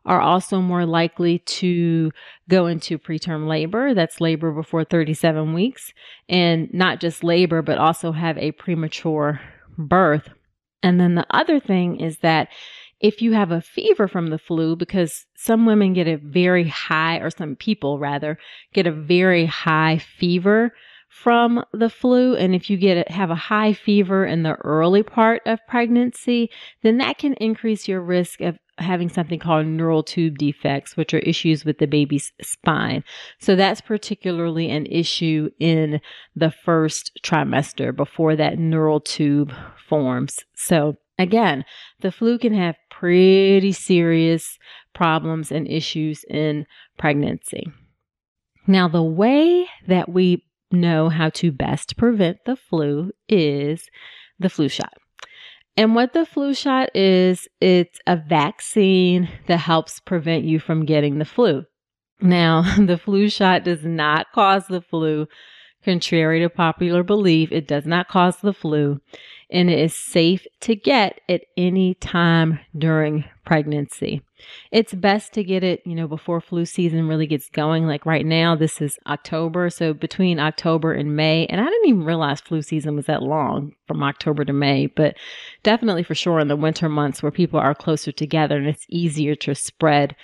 are 0.04 0.20
also 0.20 0.60
more 0.60 0.84
likely 0.84 1.38
to 1.38 2.10
go 2.48 2.66
into 2.66 2.98
preterm 2.98 3.46
labor. 3.46 3.94
That's 3.94 4.20
labor 4.20 4.50
before 4.50 4.84
37 4.84 5.52
weeks 5.52 5.92
and 6.28 6.72
not 6.72 7.00
just 7.00 7.22
labor, 7.22 7.62
but 7.62 7.78
also 7.78 8.12
have 8.12 8.36
a 8.38 8.52
premature 8.52 9.40
birth. 9.78 10.28
And 10.82 11.00
then 11.00 11.14
the 11.14 11.26
other 11.30 11.60
thing 11.60 12.00
is 12.00 12.18
that 12.18 12.48
if 13.02 13.20
you 13.20 13.32
have 13.32 13.50
a 13.50 13.60
fever 13.60 14.06
from 14.08 14.28
the 14.28 14.38
flu, 14.38 14.76
because 14.76 15.26
some 15.34 15.66
women 15.66 15.92
get 15.92 16.06
a 16.06 16.16
very 16.16 16.68
high, 16.68 17.16
or 17.18 17.30
some 17.30 17.56
people 17.56 17.98
rather, 17.98 18.38
get 18.72 18.86
a 18.86 18.92
very 18.92 19.46
high 19.46 19.98
fever 19.98 20.72
from 21.08 21.62
the 21.72 21.90
flu. 21.90 22.34
And 22.34 22.54
if 22.54 22.70
you 22.70 22.78
get 22.78 23.10
have 23.10 23.30
a 23.30 23.34
high 23.34 23.74
fever 23.74 24.24
in 24.24 24.44
the 24.44 24.54
early 24.54 25.02
part 25.02 25.42
of 25.44 25.58
pregnancy, 25.68 26.48
then 26.82 26.98
that 26.98 27.18
can 27.18 27.34
increase 27.34 27.86
your 27.86 28.00
risk 28.00 28.40
of 28.40 28.56
having 28.78 29.10
something 29.10 29.38
called 29.38 29.66
neural 29.66 30.02
tube 30.02 30.38
defects, 30.38 30.96
which 30.96 31.12
are 31.12 31.18
issues 31.18 31.64
with 31.64 31.78
the 31.78 31.86
baby's 31.86 32.32
spine. 32.40 33.04
So 33.38 33.54
that's 33.54 33.82
particularly 33.82 34.70
an 34.70 34.86
issue 34.86 35.50
in 35.60 36.00
the 36.34 36.50
first 36.50 37.18
trimester 37.22 37.94
before 37.94 38.34
that 38.36 38.58
neural 38.58 39.00
tube 39.00 39.52
forms. 39.88 40.38
So 40.54 40.96
again, 41.18 41.64
the 42.00 42.12
flu 42.12 42.38
can 42.38 42.54
have 42.54 42.76
pretty 42.90 43.72
serious 43.72 44.58
problems 44.94 45.52
and 45.52 45.68
issues 45.68 46.24
in 46.28 46.66
pregnancy. 46.98 47.66
Now, 48.66 48.88
the 48.88 49.02
way 49.02 49.68
that 49.88 50.08
we 50.08 50.44
know 50.70 51.08
how 51.08 51.30
to 51.30 51.52
best 51.52 51.96
prevent 51.96 52.38
the 52.46 52.56
flu 52.56 53.12
is 53.28 53.88
the 54.38 54.48
flu 54.48 54.68
shot. 54.68 54.94
And 55.76 55.94
what 55.94 56.12
the 56.12 56.26
flu 56.26 56.54
shot 56.54 56.94
is, 56.94 57.48
it's 57.60 57.98
a 58.06 58.16
vaccine 58.16 59.28
that 59.46 59.58
helps 59.58 60.00
prevent 60.00 60.44
you 60.44 60.60
from 60.60 60.84
getting 60.84 61.18
the 61.18 61.24
flu. 61.24 61.64
Now, 62.20 62.62
the 62.78 62.98
flu 62.98 63.28
shot 63.28 63.64
does 63.64 63.84
not 63.84 64.26
cause 64.34 64.66
the 64.66 64.82
flu 64.82 65.26
Contrary 65.84 66.40
to 66.40 66.48
popular 66.48 67.02
belief, 67.02 67.50
it 67.52 67.66
does 67.66 67.86
not 67.86 68.08
cause 68.08 68.36
the 68.36 68.52
flu 68.52 69.00
and 69.52 69.68
it 69.68 69.78
is 69.78 69.94
safe 69.94 70.46
to 70.60 70.74
get 70.74 71.20
at 71.28 71.42
any 71.58 71.94
time 71.94 72.58
during 72.76 73.24
pregnancy. 73.44 74.22
It's 74.72 74.94
best 74.94 75.34
to 75.34 75.44
get 75.44 75.62
it, 75.62 75.82
you 75.84 75.94
know, 75.94 76.08
before 76.08 76.40
flu 76.40 76.64
season 76.64 77.06
really 77.06 77.26
gets 77.26 77.50
going. 77.50 77.86
Like 77.86 78.06
right 78.06 78.24
now, 78.24 78.56
this 78.56 78.80
is 78.80 78.98
October. 79.06 79.68
So 79.68 79.92
between 79.92 80.40
October 80.40 80.94
and 80.94 81.14
May, 81.14 81.46
and 81.46 81.60
I 81.60 81.64
didn't 81.64 81.88
even 81.88 82.04
realize 82.04 82.40
flu 82.40 82.62
season 82.62 82.96
was 82.96 83.06
that 83.06 83.22
long 83.22 83.74
from 83.86 84.02
October 84.02 84.44
to 84.46 84.52
May, 84.54 84.86
but 84.86 85.16
definitely 85.62 86.02
for 86.02 86.14
sure 86.14 86.40
in 86.40 86.48
the 86.48 86.56
winter 86.56 86.88
months 86.88 87.22
where 87.22 87.30
people 87.30 87.60
are 87.60 87.74
closer 87.74 88.10
together 88.10 88.56
and 88.56 88.66
it's 88.66 88.86
easier 88.88 89.34
to 89.36 89.54
spread 89.54 90.16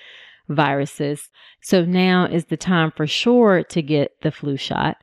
viruses. 0.49 1.29
So 1.61 1.85
now 1.85 2.25
is 2.25 2.47
the 2.47 2.57
time 2.57 2.93
for 2.97 3.07
sure 3.07 3.63
to 3.63 3.83
get 3.83 4.13
the 4.23 4.33
flu 4.33 4.57
shot. 4.57 4.97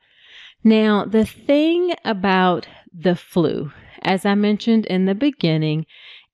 Now, 0.65 1.05
the 1.05 1.25
thing 1.25 1.93
about 2.05 2.67
the 2.91 3.15
flu, 3.15 3.71
as 4.01 4.25
I 4.25 4.33
mentioned 4.33 4.87
in 4.87 5.05
the 5.05 5.13
beginning, 5.13 5.85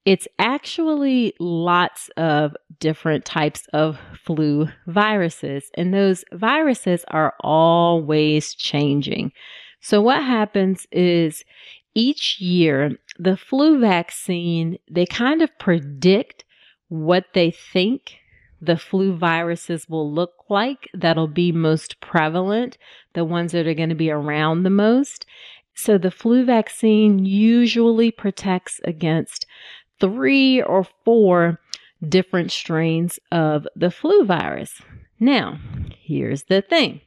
it's 0.05 0.25
actually 0.39 1.33
lots 1.37 2.09
of 2.15 2.55
different 2.79 3.25
types 3.25 3.67
of 3.73 3.99
flu 4.23 4.69
viruses, 4.87 5.69
and 5.75 5.93
those 5.93 6.23
viruses 6.31 7.03
are 7.09 7.33
always 7.41 8.55
changing. 8.55 9.33
So, 9.81 10.01
what 10.01 10.23
happens 10.23 10.87
is 10.93 11.43
each 11.93 12.39
year, 12.39 12.91
the 13.19 13.35
flu 13.35 13.81
vaccine, 13.81 14.77
they 14.89 15.05
kind 15.05 15.41
of 15.41 15.49
predict 15.59 16.45
what 16.87 17.25
they 17.33 17.51
think 17.51 18.13
the 18.61 18.77
flu 18.77 19.17
viruses 19.17 19.89
will 19.89 20.13
look 20.13 20.33
like 20.47 20.87
that'll 20.93 21.27
be 21.27 21.51
most 21.51 21.99
prevalent, 21.99 22.77
the 23.13 23.25
ones 23.25 23.51
that 23.51 23.67
are 23.67 23.73
going 23.73 23.89
to 23.89 23.95
be 23.95 24.11
around 24.11 24.63
the 24.63 24.69
most. 24.69 25.25
So 25.73 25.97
the 25.97 26.11
flu 26.11 26.45
vaccine 26.45 27.25
usually 27.25 28.11
protects 28.11 28.79
against 28.83 29.45
three 29.99 30.61
or 30.61 30.85
four 31.05 31.59
different 32.07 32.51
strains 32.51 33.19
of 33.31 33.67
the 33.75 33.91
flu 33.91 34.25
virus. 34.25 34.81
Now, 35.19 35.59
here's 35.99 36.43
the 36.43 36.61
thing. 36.61 37.01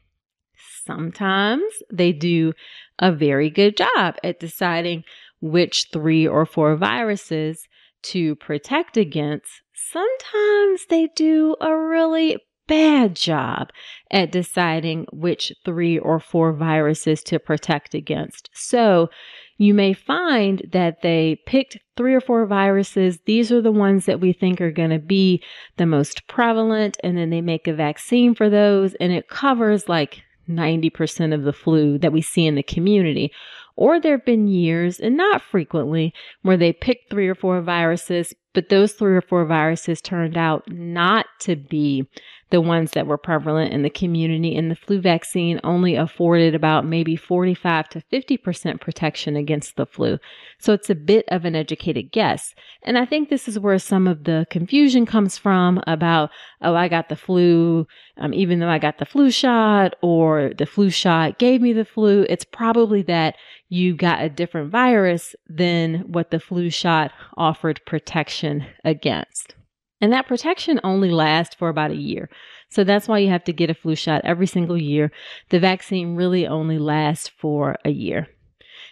Sometimes 0.86 1.64
they 1.92 2.12
do 2.12 2.52
a 2.98 3.10
very 3.10 3.50
good 3.50 3.76
job 3.76 4.16
at 4.22 4.38
deciding 4.38 5.04
which 5.40 5.88
three 5.92 6.26
or 6.26 6.46
four 6.46 6.76
viruses 6.76 7.66
to 8.02 8.36
protect 8.36 8.96
against. 8.96 9.62
Sometimes 9.74 10.86
they 10.88 11.08
do 11.14 11.56
a 11.60 11.76
really 11.76 12.38
bad 12.66 13.14
job 13.14 13.70
at 14.10 14.32
deciding 14.32 15.06
which 15.12 15.52
three 15.64 15.98
or 15.98 16.20
four 16.20 16.52
viruses 16.52 17.22
to 17.24 17.38
protect 17.38 17.94
against. 17.94 18.50
So 18.52 19.10
you 19.58 19.74
may 19.74 19.92
find 19.92 20.68
that 20.72 21.02
they 21.02 21.40
picked 21.46 21.78
three 21.96 22.14
or 22.14 22.20
four 22.20 22.46
viruses. 22.46 23.20
These 23.26 23.52
are 23.52 23.62
the 23.62 23.72
ones 23.72 24.06
that 24.06 24.20
we 24.20 24.32
think 24.32 24.60
are 24.60 24.72
going 24.72 24.90
to 24.90 24.98
be 24.98 25.42
the 25.76 25.86
most 25.86 26.26
prevalent. 26.26 26.96
And 27.04 27.16
then 27.16 27.30
they 27.30 27.40
make 27.40 27.68
a 27.68 27.74
vaccine 27.74 28.34
for 28.34 28.50
those 28.50 28.94
and 28.96 29.12
it 29.12 29.28
covers 29.28 29.88
like 29.88 30.22
90% 30.48 31.34
of 31.34 31.44
the 31.44 31.52
flu 31.52 31.98
that 31.98 32.12
we 32.12 32.20
see 32.20 32.46
in 32.46 32.54
the 32.54 32.62
community. 32.62 33.32
Or 33.76 33.98
there 33.98 34.16
have 34.16 34.24
been 34.24 34.46
years, 34.46 35.00
and 35.00 35.16
not 35.16 35.42
frequently, 35.42 36.14
where 36.42 36.56
they 36.56 36.72
picked 36.72 37.10
three 37.10 37.28
or 37.28 37.34
four 37.34 37.60
viruses, 37.60 38.32
but 38.54 38.68
those 38.68 38.92
three 38.92 39.14
or 39.14 39.20
four 39.20 39.44
viruses 39.44 40.00
turned 40.00 40.38
out 40.38 40.64
not 40.70 41.26
to 41.40 41.56
be 41.56 42.06
the 42.50 42.60
ones 42.60 42.92
that 42.92 43.08
were 43.08 43.18
prevalent 43.18 43.72
in 43.72 43.82
the 43.82 43.90
community, 43.90 44.54
and 44.54 44.70
the 44.70 44.76
flu 44.76 45.00
vaccine 45.00 45.58
only 45.64 45.96
afforded 45.96 46.54
about 46.54 46.86
maybe 46.86 47.16
45 47.16 47.88
to 47.88 48.00
50% 48.12 48.80
protection 48.80 49.34
against 49.34 49.74
the 49.74 49.86
flu. 49.86 50.18
So 50.58 50.72
it's 50.72 50.88
a 50.88 50.94
bit 50.94 51.24
of 51.28 51.44
an 51.44 51.56
educated 51.56 52.12
guess. 52.12 52.54
And 52.84 52.96
I 52.96 53.06
think 53.06 53.28
this 53.28 53.48
is 53.48 53.58
where 53.58 53.80
some 53.80 54.06
of 54.06 54.22
the 54.22 54.46
confusion 54.50 55.04
comes 55.04 55.36
from 55.36 55.82
about, 55.88 56.30
oh, 56.62 56.76
I 56.76 56.86
got 56.86 57.08
the 57.08 57.16
flu, 57.16 57.88
um, 58.18 58.32
even 58.32 58.60
though 58.60 58.68
I 58.68 58.78
got 58.78 58.98
the 58.98 59.06
flu 59.06 59.32
shot, 59.32 59.96
or 60.00 60.52
the 60.56 60.66
flu 60.66 60.90
shot 60.90 61.38
gave 61.38 61.60
me 61.60 61.72
the 61.72 61.84
flu. 61.84 62.24
It's 62.28 62.44
probably 62.44 63.02
that 63.02 63.34
you 63.68 63.96
got 63.96 64.22
a 64.22 64.28
different 64.28 64.70
virus 64.70 65.34
than 65.48 66.04
what 66.06 66.30
the 66.30 66.38
flu 66.38 66.70
shot 66.70 67.10
offered 67.36 67.80
protection 67.84 68.43
against. 68.84 69.54
And 70.00 70.12
that 70.12 70.26
protection 70.26 70.80
only 70.84 71.10
lasts 71.10 71.54
for 71.54 71.68
about 71.68 71.90
a 71.90 71.96
year. 71.96 72.28
So 72.68 72.84
that's 72.84 73.08
why 73.08 73.18
you 73.18 73.30
have 73.30 73.44
to 73.44 73.52
get 73.52 73.70
a 73.70 73.74
flu 73.74 73.94
shot 73.94 74.22
every 74.24 74.46
single 74.46 74.76
year. 74.76 75.10
The 75.50 75.60
vaccine 75.60 76.16
really 76.16 76.46
only 76.46 76.78
lasts 76.78 77.30
for 77.38 77.76
a 77.84 77.90
year. 77.90 78.28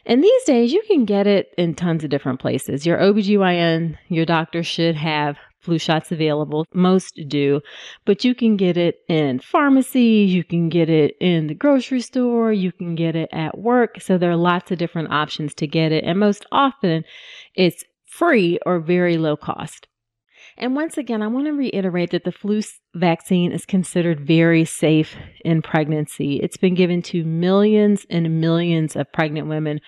And 0.06 0.22
these 0.22 0.44
days 0.44 0.72
you 0.72 0.82
can 0.86 1.04
get 1.04 1.26
it 1.26 1.52
in 1.58 1.74
tons 1.74 2.04
of 2.04 2.10
different 2.10 2.40
places. 2.40 2.86
Your 2.86 2.98
OBGYN, 2.98 3.98
your 4.08 4.24
doctor 4.24 4.62
should 4.62 4.96
have 4.96 5.36
flu 5.62 5.78
shots 5.78 6.10
available. 6.10 6.66
Most 6.74 7.20
do, 7.28 7.60
but 8.04 8.24
you 8.24 8.34
can 8.34 8.56
get 8.56 8.76
it 8.76 8.96
in 9.08 9.38
pharmacies, 9.38 10.34
you 10.34 10.42
can 10.42 10.68
get 10.68 10.90
it 10.90 11.14
in 11.20 11.46
the 11.46 11.54
grocery 11.54 12.00
store, 12.00 12.52
you 12.52 12.72
can 12.72 12.96
get 12.96 13.14
it 13.14 13.28
at 13.32 13.58
work. 13.58 14.00
So 14.00 14.18
there 14.18 14.30
are 14.30 14.36
lots 14.36 14.72
of 14.72 14.78
different 14.78 15.12
options 15.12 15.54
to 15.54 15.66
get 15.66 15.92
it. 15.92 16.04
And 16.04 16.18
most 16.18 16.44
often 16.50 17.04
it's 17.54 17.84
free 18.12 18.58
or 18.66 18.78
very 18.78 19.16
low 19.16 19.36
cost. 19.36 19.88
And 20.58 20.76
once 20.76 20.98
again, 20.98 21.22
I 21.22 21.28
want 21.28 21.46
to 21.46 21.52
reiterate 21.52 22.10
that 22.10 22.24
the 22.24 22.32
flu 22.32 22.60
vaccine 22.94 23.52
is 23.52 23.64
considered 23.64 24.20
very 24.20 24.64
safe 24.66 25.16
in 25.44 25.62
pregnancy. 25.62 26.36
It's 26.36 26.58
been 26.58 26.74
given 26.74 27.00
to 27.02 27.24
millions 27.24 28.04
and 28.10 28.40
millions 28.40 28.96
of 28.96 29.10
pregnant 29.12 29.48
women 29.48 29.80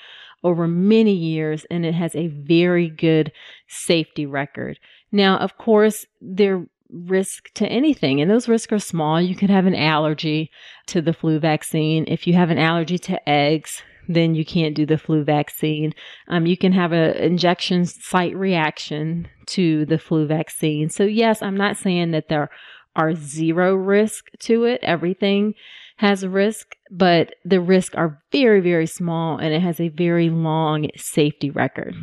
over 0.43 0.67
many 0.67 1.13
years, 1.13 1.67
and 1.71 1.85
it 1.85 1.95
has 1.95 2.15
a 2.15 2.29
very 2.29 2.89
good 2.89 3.31
safety 3.69 4.25
record. 4.25 4.79
Now, 5.13 5.37
of 5.39 5.59
course, 5.59 6.07
there 6.21 6.67
risk 6.91 7.53
to 7.55 7.67
anything 7.67 8.21
and 8.21 8.31
those 8.31 8.49
risks 8.49 8.73
are 8.73 8.79
small. 8.79 9.21
You 9.21 9.35
could 9.35 9.51
have 9.51 9.67
an 9.67 9.75
allergy 9.75 10.51
to 10.87 11.03
the 11.03 11.13
flu 11.13 11.41
vaccine. 11.41 12.05
If 12.07 12.27
you 12.27 12.35
have 12.35 12.51
an 12.51 12.59
allergy 12.59 12.99
to 12.99 13.29
eggs, 13.29 13.83
then 14.09 14.35
you 14.35 14.45
can't 14.45 14.75
do 14.75 14.87
the 14.87 14.99
flu 14.99 15.25
vaccine. 15.25 15.95
Um, 16.29 16.47
you 16.47 16.57
can 16.57 16.73
have 16.73 16.93
an 16.93 17.17
injection 17.17 17.87
site 17.87 18.37
reaction 18.37 19.29
to 19.47 19.87
the 19.87 19.99
flu 19.99 20.27
vaccine. 20.27 20.89
So 20.89 21.05
yes, 21.05 21.43
I'm 21.43 21.57
not 21.57 21.77
saying 21.77 22.11
that 22.13 22.29
there 22.29 22.51
are 22.97 23.15
zero 23.15 23.75
risk 23.75 24.27
to 24.41 24.65
it. 24.65 24.81
Everything 24.83 25.55
has 25.97 26.23
a 26.23 26.29
risk, 26.29 26.77
but 26.91 27.35
the 27.45 27.61
risks 27.61 27.95
are 27.95 28.23
very, 28.33 28.61
very 28.61 28.87
small 28.87 29.39
and 29.39 29.55
it 29.55 29.61
has 29.61 29.81
a 29.81 29.89
very 29.89 30.31
long 30.31 30.89
safety 30.97 31.51
record. 31.51 31.95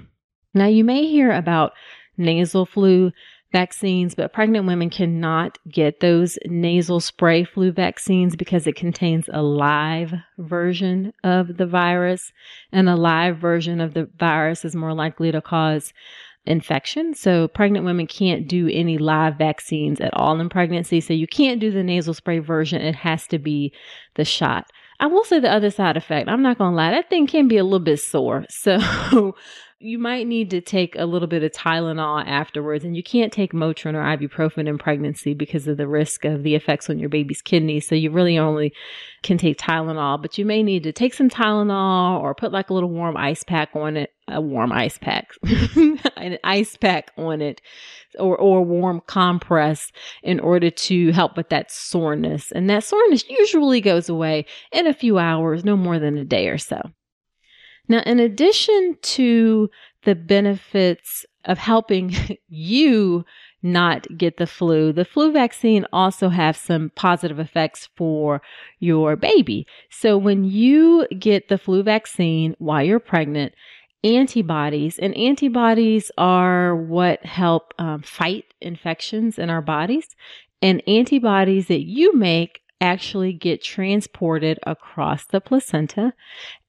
Now 0.54 0.68
you 0.68 0.84
may 0.84 1.08
hear 1.08 1.32
about 1.32 1.74
nasal 2.18 2.66
flu 2.66 3.12
vaccines, 3.52 4.16
but 4.16 4.34
pregnant 4.34 4.66
women 4.66 4.90
cannot 4.90 5.58
get 5.70 6.00
those 6.00 6.38
nasal 6.46 7.00
spray 7.00 7.44
flu 7.44 7.72
vaccines 7.72 8.36
because 8.36 8.68
it 8.68 8.76
contains 8.76 9.30
a 9.32 9.42
live 9.42 10.14
version 10.38 11.14
of 11.24 11.58
the 11.58 11.66
virus 11.66 12.32
and 12.72 12.90
a 12.90 12.96
live 12.96 13.38
version 13.38 13.82
of 13.82 13.94
the 13.94 14.10
virus 14.18 14.64
is 14.64 14.76
more 14.76 14.94
likely 14.94 15.32
to 15.32 15.42
cause 15.42 15.94
infection. 16.46 17.14
So 17.14 17.48
pregnant 17.48 17.86
women 17.86 18.08
can't 18.08 18.48
do 18.48 18.68
any 18.72 18.98
live 18.98 19.38
vaccines 19.38 20.02
at 20.02 20.14
all 20.14 20.40
in 20.40 20.50
pregnancy. 20.50 21.02
So 21.02 21.14
you 21.14 21.28
can't 21.28 21.60
do 21.60 21.72
the 21.72 21.84
nasal 21.84 22.14
spray 22.14 22.40
version. 22.40 22.82
It 22.82 22.96
has 22.96 23.28
to 23.28 23.38
be 23.38 23.74
the 24.16 24.26
shot. 24.26 24.72
I 25.02 25.08
will 25.08 25.24
say 25.24 25.40
the 25.40 25.52
other 25.52 25.72
side 25.72 25.98
effect. 25.98 26.30
I'm 26.30 26.44
not 26.44 26.60
going 26.60 26.72
to 26.72 26.76
lie. 26.76 26.92
That 26.92 27.10
thing 27.10 27.26
can 27.26 27.48
be 27.48 27.58
a 27.58 27.64
little 27.64 27.80
bit 27.80 28.00
sore. 28.00 28.46
So 28.62 29.36
you 29.80 29.98
might 29.98 30.28
need 30.28 30.52
to 30.52 30.62
take 30.62 30.96
a 30.96 31.08
little 31.08 31.28
bit 31.28 31.42
of 31.42 31.52
Tylenol 31.52 32.24
afterwards, 32.28 32.86
and 32.86 32.96
you 32.96 33.02
can't 33.02 33.34
take 33.34 33.52
Motrin 33.52 33.96
or 33.96 34.04
ibuprofen 34.04 34.68
in 34.68 34.78
pregnancy 34.78 35.34
because 35.34 35.68
of 35.68 35.78
the 35.78 35.88
risk 35.88 36.24
of 36.24 36.44
the 36.44 36.54
effects 36.54 36.88
on 36.88 37.00
your 37.00 37.10
baby's 37.10 37.42
kidneys. 37.42 37.88
So 37.88 37.96
you 37.96 38.12
really 38.12 38.38
only 38.38 38.74
can 39.24 39.40
take 39.40 39.58
Tylenol, 39.58 40.22
but 40.22 40.38
you 40.38 40.46
may 40.46 40.62
need 40.62 40.84
to 40.84 40.92
take 40.92 41.16
some 41.16 41.30
Tylenol 41.30 42.22
or 42.22 42.36
put 42.36 42.52
like 42.52 42.70
a 42.70 42.74
little 42.76 42.92
warm 42.92 43.18
ice 43.18 43.44
pack 43.44 43.70
on 43.74 43.98
it, 43.98 44.12
a 44.32 44.42
warm 44.42 44.72
ice 44.72 44.98
pack, 44.98 45.32
an 46.18 46.38
ice 46.44 46.78
pack 46.78 47.12
on 47.18 47.42
it, 47.42 47.62
or 48.20 48.38
or 48.38 48.64
warm 48.64 49.02
compress 49.08 49.92
in 50.24 50.40
order 50.40 50.70
to 50.70 51.12
help 51.12 51.38
with 51.38 51.50
that 51.50 51.72
soreness. 51.72 52.52
And 52.52 52.70
that 52.70 52.84
soreness 52.84 53.28
usually 53.30 53.82
goes 53.82 54.10
away 54.10 54.46
in 54.72 54.88
a 54.88 54.94
few 54.94 55.18
hours, 55.18 55.64
no 55.64 55.76
more 55.76 56.00
than 56.00 56.18
a 56.18 56.26
day 56.26 56.48
or 56.48 56.58
so. 56.58 56.82
Now, 57.88 58.02
in 58.06 58.20
addition 58.20 58.98
to 59.02 59.70
the 60.04 60.16
benefits 60.16 61.26
of 61.46 61.58
helping 61.58 62.16
you 62.48 63.26
not 63.64 64.08
get 64.18 64.38
the 64.38 64.48
flu, 64.48 64.92
the 64.92 65.06
flu 65.06 65.32
vaccine 65.32 65.86
also 65.94 66.30
has 66.30 66.58
some 66.58 66.92
positive 66.96 67.40
effects 67.40 67.90
for 67.96 68.42
your 68.80 69.16
baby. 69.16 69.68
So 69.90 70.18
when 70.18 70.44
you 70.44 71.08
get 71.20 71.48
the 71.48 71.58
flu 71.58 71.84
vaccine 71.84 72.56
while 72.58 72.84
you're 72.84 73.00
pregnant, 73.00 73.54
antibodies 74.04 74.98
and 74.98 75.16
antibodies 75.16 76.12
are 76.18 76.76
what 76.76 77.24
help 77.26 77.74
um, 77.78 78.02
fight 78.02 78.46
infections 78.62 79.38
in 79.38 79.50
our 79.50 79.62
bodies 79.62 80.08
and 80.62 80.82
antibodies 80.88 81.68
that 81.68 81.84
you 81.84 82.16
make 82.16 82.62
actually 82.80 83.32
get 83.32 83.64
transported 83.64 84.60
across 84.66 85.26
the 85.26 85.40
placenta 85.40 86.14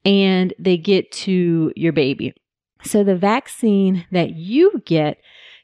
and 0.05 0.53
they 0.59 0.77
get 0.77 1.11
to 1.11 1.73
your 1.75 1.93
baby. 1.93 2.35
So 2.85 3.03
the 3.03 3.17
vaccine 3.17 4.07
that 4.11 4.35
you 4.35 4.83
get 4.85 5.19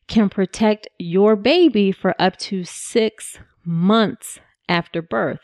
can 0.06 0.30
protect 0.30 0.88
your 0.98 1.36
baby 1.36 1.92
for 1.92 2.14
up 2.18 2.36
to 2.38 2.64
six 2.64 3.38
months 3.64 4.40
after 4.68 5.02
birth. 5.02 5.40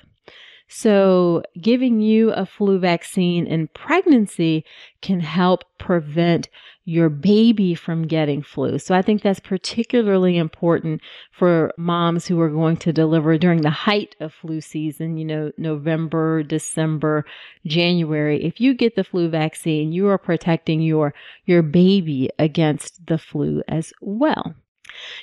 So, 0.66 1.42
giving 1.60 2.00
you 2.00 2.30
a 2.32 2.46
flu 2.46 2.78
vaccine 2.78 3.46
in 3.46 3.68
pregnancy 3.68 4.64
can 5.02 5.20
help 5.20 5.64
prevent 5.78 6.48
your 6.86 7.10
baby 7.10 7.74
from 7.74 8.06
getting 8.06 8.42
flu. 8.42 8.78
So, 8.78 8.94
I 8.94 9.02
think 9.02 9.22
that's 9.22 9.40
particularly 9.40 10.38
important 10.38 11.02
for 11.32 11.72
moms 11.76 12.26
who 12.26 12.40
are 12.40 12.48
going 12.48 12.78
to 12.78 12.92
deliver 12.94 13.36
during 13.36 13.60
the 13.60 13.70
height 13.70 14.16
of 14.20 14.32
flu 14.32 14.62
season, 14.62 15.18
you 15.18 15.26
know, 15.26 15.52
November, 15.58 16.42
December, 16.42 17.26
January. 17.66 18.42
If 18.42 18.58
you 18.58 18.74
get 18.74 18.96
the 18.96 19.04
flu 19.04 19.28
vaccine, 19.28 19.92
you 19.92 20.08
are 20.08 20.18
protecting 20.18 20.80
your, 20.80 21.12
your 21.44 21.62
baby 21.62 22.30
against 22.38 23.06
the 23.06 23.18
flu 23.18 23.62
as 23.68 23.92
well. 24.00 24.54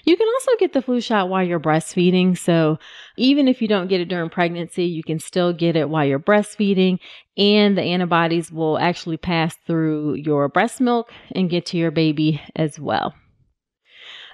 You 0.03 0.17
can 0.17 0.27
also 0.27 0.51
get 0.59 0.73
the 0.73 0.81
flu 0.81 1.01
shot 1.01 1.29
while 1.29 1.43
you're 1.43 1.59
breastfeeding. 1.59 2.37
So 2.37 2.79
even 3.17 3.47
if 3.47 3.61
you 3.61 3.67
don't 3.67 3.87
get 3.87 4.01
it 4.01 4.09
during 4.09 4.29
pregnancy, 4.29 4.85
you 4.85 5.03
can 5.03 5.19
still 5.19 5.53
get 5.53 5.75
it 5.75 5.89
while 5.89 6.05
you're 6.05 6.19
breastfeeding 6.19 6.99
and 7.37 7.77
the 7.77 7.83
antibodies 7.83 8.51
will 8.51 8.77
actually 8.77 9.17
pass 9.17 9.55
through 9.67 10.15
your 10.15 10.47
breast 10.49 10.81
milk 10.81 11.11
and 11.33 11.49
get 11.49 11.65
to 11.67 11.77
your 11.77 11.91
baby 11.91 12.41
as 12.55 12.79
well. 12.79 13.13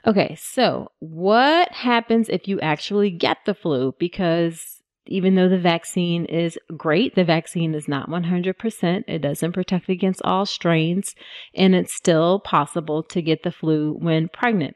Okay, 0.05 0.35
so 0.39 0.91
what 0.99 1.71
happens 1.71 2.29
if 2.29 2.47
you 2.47 2.59
actually 2.61 3.09
get 3.09 3.39
the 3.45 3.53
flu? 3.53 3.93
Because 3.99 4.81
even 5.07 5.35
though 5.35 5.49
the 5.49 5.57
vaccine 5.57 6.25
is 6.25 6.57
great, 6.75 7.15
the 7.15 7.23
vaccine 7.23 7.73
is 7.73 7.87
not 7.87 8.09
100%. 8.09 9.03
It 9.07 9.19
doesn't 9.19 9.51
protect 9.53 9.89
against 9.89 10.21
all 10.23 10.45
strains, 10.45 11.15
and 11.53 11.75
it's 11.75 11.93
still 11.93 12.39
possible 12.39 13.03
to 13.03 13.21
get 13.21 13.43
the 13.43 13.51
flu 13.51 13.93
when 13.93 14.29
pregnant. 14.29 14.75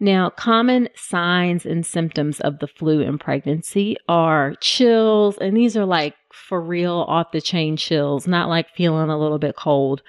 Now, 0.00 0.30
common 0.30 0.88
signs 0.94 1.66
and 1.66 1.84
symptoms 1.84 2.38
of 2.40 2.60
the 2.60 2.68
flu 2.68 3.00
in 3.00 3.18
pregnancy 3.18 3.96
are 4.08 4.54
chills, 4.60 5.36
and 5.38 5.56
these 5.56 5.76
are 5.76 5.84
like 5.84 6.14
for 6.32 6.62
real 6.62 7.04
off 7.08 7.32
the 7.32 7.40
chain 7.40 7.76
chills, 7.76 8.28
not 8.28 8.48
like 8.48 8.74
feeling 8.74 9.10
a 9.10 9.18
little 9.18 9.38
bit 9.38 9.56
cold. 9.56 10.02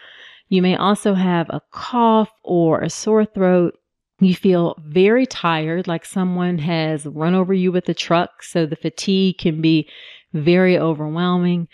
You 0.47 0.61
may 0.61 0.75
also 0.75 1.15
have 1.15 1.49
a 1.49 1.61
cough 1.71 2.31
or 2.43 2.81
a 2.81 2.89
sore 2.89 3.25
throat. 3.25 3.79
You 4.19 4.35
feel 4.35 4.75
very 4.85 5.25
tired, 5.25 5.87
like 5.87 6.05
someone 6.05 6.59
has 6.59 7.05
run 7.05 7.33
over 7.33 7.53
you 7.53 7.71
with 7.71 7.89
a 7.89 7.93
truck, 7.93 8.43
so 8.43 8.65
the 8.65 8.75
fatigue 8.75 9.39
can 9.39 9.61
be 9.61 9.89
very 10.33 10.77
overwhelming. 10.77 11.67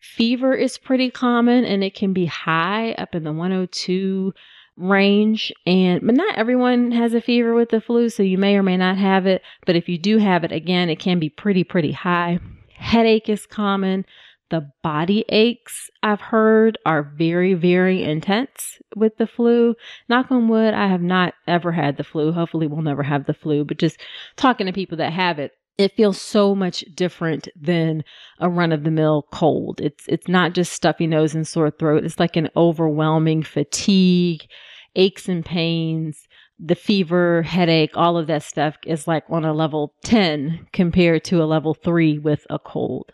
Fever 0.00 0.52
is 0.52 0.78
pretty 0.78 1.10
common 1.10 1.64
and 1.64 1.84
it 1.84 1.94
can 1.94 2.12
be 2.12 2.26
high 2.26 2.92
up 2.92 3.14
in 3.14 3.22
the 3.22 3.32
102 3.32 4.34
range 4.76 5.52
and 5.66 6.00
but 6.04 6.14
not 6.14 6.34
everyone 6.36 6.92
has 6.92 7.12
a 7.12 7.20
fever 7.20 7.54
with 7.54 7.68
the 7.68 7.80
flu 7.80 8.08
so 8.08 8.22
you 8.22 8.38
may 8.38 8.56
or 8.56 8.62
may 8.62 8.76
not 8.76 8.96
have 8.96 9.26
it 9.26 9.42
but 9.66 9.76
if 9.76 9.88
you 9.88 9.98
do 9.98 10.16
have 10.18 10.44
it 10.44 10.52
again 10.52 10.88
it 10.88 10.98
can 10.98 11.18
be 11.18 11.28
pretty 11.28 11.62
pretty 11.62 11.92
high 11.92 12.38
headache 12.74 13.28
is 13.28 13.46
common 13.46 14.04
the 14.52 14.70
body 14.82 15.24
aches 15.30 15.90
I've 16.02 16.20
heard 16.20 16.76
are 16.84 17.02
very, 17.02 17.54
very 17.54 18.04
intense 18.04 18.78
with 18.94 19.16
the 19.16 19.26
flu. 19.26 19.74
Knock 20.10 20.30
on 20.30 20.46
wood, 20.46 20.74
I 20.74 20.88
have 20.88 21.00
not 21.00 21.32
ever 21.46 21.72
had 21.72 21.96
the 21.96 22.04
flu. 22.04 22.32
Hopefully, 22.32 22.66
we'll 22.66 22.82
never 22.82 23.02
have 23.02 23.24
the 23.24 23.32
flu, 23.32 23.64
but 23.64 23.78
just 23.78 23.98
talking 24.36 24.66
to 24.66 24.72
people 24.74 24.98
that 24.98 25.14
have 25.14 25.38
it, 25.38 25.52
it 25.78 25.96
feels 25.96 26.20
so 26.20 26.54
much 26.54 26.84
different 26.94 27.48
than 27.60 28.04
a 28.38 28.48
run 28.48 28.72
of 28.72 28.84
the 28.84 28.90
mill 28.90 29.26
cold. 29.32 29.80
It's 29.80 30.04
it's 30.06 30.28
not 30.28 30.52
just 30.52 30.72
stuffy 30.72 31.06
nose 31.06 31.34
and 31.34 31.46
sore 31.46 31.70
throat. 31.70 32.04
It's 32.04 32.20
like 32.20 32.36
an 32.36 32.50
overwhelming 32.56 33.42
fatigue, 33.42 34.46
aches 34.94 35.28
and 35.28 35.44
pains, 35.44 36.26
the 36.64 36.74
fever, 36.74 37.42
headache, 37.42 37.96
all 37.96 38.16
of 38.16 38.28
that 38.28 38.42
stuff 38.42 38.76
is 38.86 39.08
like 39.08 39.24
on 39.28 39.44
a 39.44 39.52
level 39.52 39.94
10 40.04 40.68
compared 40.72 41.24
to 41.24 41.42
a 41.42 41.44
level 41.44 41.74
3 41.74 42.18
with 42.18 42.46
a 42.48 42.58
cold. 42.58 43.12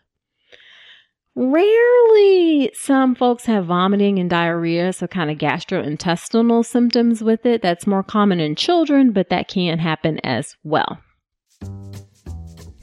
Rarely 1.35 2.71
some 2.75 3.14
folks 3.14 3.47
have 3.47 3.66
vomiting 3.66 4.18
and 4.18 4.29
diarrhea, 4.29 4.92
so 4.92 5.07
kind 5.07 5.31
of 5.31 5.38
gastrointestinal 5.38 6.66
symptoms 6.66 7.23
with 7.23 7.47
it. 7.47 7.62
That's 7.62 7.87
more 7.87 8.03
common 8.03 8.40
in 8.40 8.57
children, 8.57 9.12
but 9.12 9.31
that 9.31 9.49
can 9.49 9.79
happen 9.79 10.18
as 10.25 10.57
well. 10.64 10.99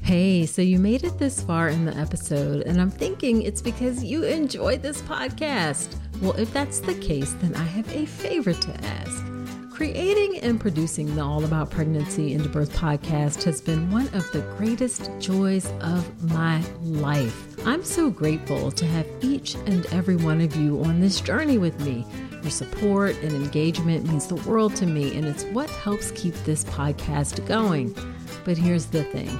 Hey, 0.05 0.45
so 0.45 0.61
you 0.61 0.77
made 0.77 1.03
it 1.03 1.17
this 1.17 1.41
far 1.41 1.69
in 1.69 1.83
the 1.83 1.97
episode, 1.97 2.61
and 2.67 2.79
I'm 2.79 2.91
thinking 2.91 3.41
it's 3.41 3.59
because 3.59 4.03
you 4.03 4.23
enjoyed 4.23 4.83
this 4.83 5.01
podcast. 5.01 5.95
Well, 6.21 6.33
if 6.33 6.53
that's 6.53 6.79
the 6.79 6.93
case, 6.93 7.33
then 7.41 7.55
I 7.55 7.63
have 7.63 7.91
a 7.91 8.05
favor 8.05 8.53
to 8.53 8.85
ask. 8.85 9.25
Creating 9.71 10.41
and 10.41 10.61
producing 10.61 11.15
the 11.15 11.23
All 11.23 11.43
About 11.43 11.71
Pregnancy 11.71 12.35
and 12.35 12.51
Birth 12.51 12.71
podcast 12.77 13.41
has 13.45 13.61
been 13.61 13.89
one 13.89 14.05
of 14.09 14.31
the 14.31 14.41
greatest 14.59 15.09
joys 15.17 15.71
of 15.81 16.31
my 16.31 16.61
life. 16.83 17.57
I'm 17.65 17.83
so 17.83 18.11
grateful 18.11 18.71
to 18.73 18.85
have 18.85 19.07
each 19.21 19.55
and 19.55 19.87
every 19.87 20.17
one 20.17 20.39
of 20.39 20.55
you 20.55 20.83
on 20.83 20.99
this 20.99 21.19
journey 21.19 21.57
with 21.57 21.79
me. 21.83 22.05
Your 22.43 22.51
support 22.51 23.15
and 23.23 23.31
engagement 23.31 24.07
means 24.07 24.27
the 24.27 24.35
world 24.47 24.75
to 24.75 24.85
me, 24.85 25.17
and 25.17 25.25
it's 25.25 25.45
what 25.45 25.71
helps 25.71 26.11
keep 26.11 26.35
this 26.43 26.63
podcast 26.65 27.43
going. 27.47 27.95
But 28.43 28.55
here's 28.55 28.85
the 28.85 29.03
thing 29.05 29.39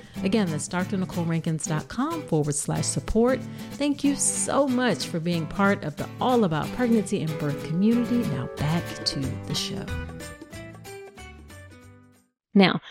Again, 0.23 0.49
that's 0.51 0.67
drnicolerankins.com 0.67 2.23
forward 2.23 2.55
slash 2.55 2.85
support. 2.85 3.39
Thank 3.71 4.03
you 4.03 4.15
so 4.15 4.67
much 4.67 5.07
for 5.07 5.19
being 5.19 5.47
part 5.47 5.83
of 5.83 5.95
the 5.95 6.07
All 6.19 6.43
About 6.43 6.67
Pregnancy 6.73 7.21
and 7.21 7.39
Birth 7.39 7.65
community. 7.65 8.17
Now 8.29 8.47
back 8.57 8.83
to 9.05 9.19
the 9.19 9.55
show. 9.55 9.85
Now, 12.53 12.81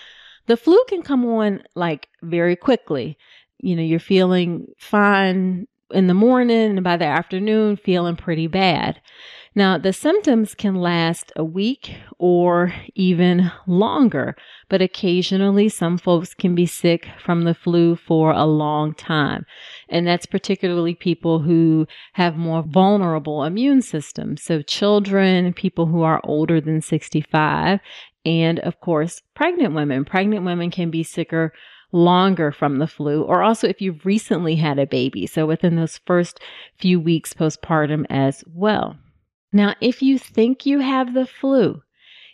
the 0.46 0.56
flu 0.56 0.82
can 0.88 1.02
come 1.02 1.24
on 1.24 1.62
like 1.74 2.08
very 2.22 2.56
quickly. 2.56 3.16
You 3.58 3.76
know, 3.76 3.82
you're 3.82 4.00
feeling 4.00 4.66
fine 4.78 5.68
in 5.92 6.06
the 6.06 6.14
morning 6.14 6.76
and 6.76 6.82
by 6.82 6.96
the 6.96 7.04
afternoon 7.04 7.76
feeling 7.76 8.16
pretty 8.16 8.46
bad. 8.46 9.00
Now, 9.54 9.78
the 9.78 9.92
symptoms 9.92 10.54
can 10.54 10.76
last 10.76 11.32
a 11.34 11.42
week 11.42 11.96
or 12.18 12.72
even 12.94 13.50
longer, 13.66 14.36
but 14.68 14.80
occasionally 14.80 15.68
some 15.68 15.98
folks 15.98 16.34
can 16.34 16.54
be 16.54 16.66
sick 16.66 17.08
from 17.18 17.42
the 17.42 17.54
flu 17.54 17.96
for 17.96 18.30
a 18.30 18.44
long 18.46 18.94
time. 18.94 19.44
And 19.88 20.06
that's 20.06 20.24
particularly 20.24 20.94
people 20.94 21.40
who 21.40 21.88
have 22.12 22.36
more 22.36 22.62
vulnerable 22.62 23.42
immune 23.42 23.82
systems. 23.82 24.44
So 24.44 24.62
children, 24.62 25.52
people 25.52 25.86
who 25.86 26.02
are 26.02 26.20
older 26.22 26.60
than 26.60 26.80
65, 26.80 27.80
and 28.24 28.60
of 28.60 28.78
course, 28.80 29.20
pregnant 29.34 29.74
women. 29.74 30.04
Pregnant 30.04 30.44
women 30.44 30.70
can 30.70 30.90
be 30.90 31.02
sicker 31.02 31.52
longer 31.90 32.52
from 32.52 32.78
the 32.78 32.86
flu, 32.86 33.22
or 33.22 33.42
also 33.42 33.66
if 33.66 33.80
you've 33.80 34.06
recently 34.06 34.54
had 34.54 34.78
a 34.78 34.86
baby. 34.86 35.26
So 35.26 35.44
within 35.44 35.74
those 35.74 35.98
first 36.06 36.38
few 36.78 37.00
weeks 37.00 37.34
postpartum 37.34 38.06
as 38.08 38.44
well. 38.46 38.96
Now, 39.52 39.74
if 39.80 40.02
you 40.02 40.18
think 40.18 40.64
you 40.64 40.80
have 40.80 41.14
the 41.14 41.26
flu, 41.26 41.82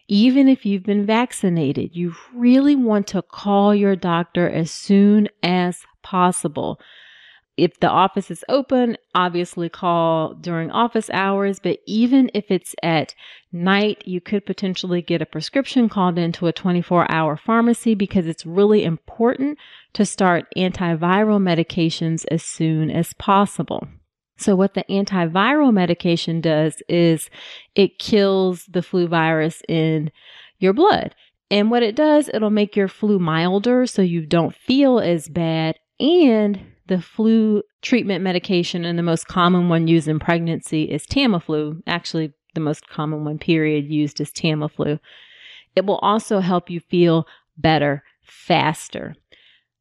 even 0.08 0.48
if 0.48 0.64
you've 0.64 0.84
been 0.84 1.06
vaccinated, 1.06 1.96
you 1.96 2.14
really 2.34 2.76
want 2.76 3.08
to 3.08 3.22
call 3.22 3.74
your 3.74 3.96
doctor 3.96 4.48
as 4.48 4.70
soon 4.70 5.28
as 5.42 5.82
possible. 6.02 6.78
If 7.56 7.80
the 7.80 7.88
office 7.88 8.30
is 8.30 8.44
open, 8.50 8.98
obviously 9.14 9.70
call 9.70 10.34
during 10.34 10.70
office 10.70 11.08
hours, 11.10 11.58
but 11.58 11.78
even 11.86 12.30
if 12.34 12.44
it's 12.50 12.74
at 12.82 13.14
night, 13.50 14.06
you 14.06 14.20
could 14.20 14.44
potentially 14.44 15.00
get 15.00 15.22
a 15.22 15.26
prescription 15.26 15.88
called 15.88 16.18
into 16.18 16.46
a 16.46 16.52
24 16.52 17.10
hour 17.10 17.36
pharmacy 17.36 17.94
because 17.94 18.26
it's 18.26 18.44
really 18.44 18.84
important 18.84 19.58
to 19.94 20.04
start 20.04 20.44
antiviral 20.54 21.40
medications 21.40 22.26
as 22.30 22.42
soon 22.42 22.90
as 22.90 23.14
possible. 23.14 23.88
So 24.36 24.54
what 24.54 24.74
the 24.74 24.84
antiviral 24.90 25.72
medication 25.72 26.40
does 26.40 26.82
is 26.88 27.30
it 27.74 27.98
kills 27.98 28.66
the 28.66 28.82
flu 28.82 29.08
virus 29.08 29.62
in 29.68 30.10
your 30.58 30.72
blood. 30.72 31.14
And 31.50 31.70
what 31.70 31.82
it 31.82 31.96
does, 31.96 32.28
it'll 32.32 32.50
make 32.50 32.76
your 32.76 32.88
flu 32.88 33.18
milder 33.18 33.86
so 33.86 34.02
you 34.02 34.26
don't 34.26 34.54
feel 34.54 34.98
as 34.98 35.28
bad 35.28 35.78
and 35.98 36.60
the 36.86 37.00
flu 37.00 37.62
treatment 37.82 38.22
medication 38.22 38.84
and 38.84 38.98
the 38.98 39.02
most 39.02 39.26
common 39.26 39.68
one 39.68 39.88
used 39.88 40.08
in 40.08 40.18
pregnancy 40.18 40.84
is 40.84 41.06
Tamiflu. 41.06 41.82
Actually, 41.86 42.32
the 42.54 42.60
most 42.60 42.88
common 42.88 43.24
one 43.24 43.38
period 43.38 43.86
used 43.86 44.20
is 44.20 44.30
Tamiflu. 44.30 44.98
It 45.74 45.84
will 45.84 45.98
also 45.98 46.40
help 46.40 46.70
you 46.70 46.80
feel 46.80 47.26
better 47.56 48.02
faster. 48.22 49.14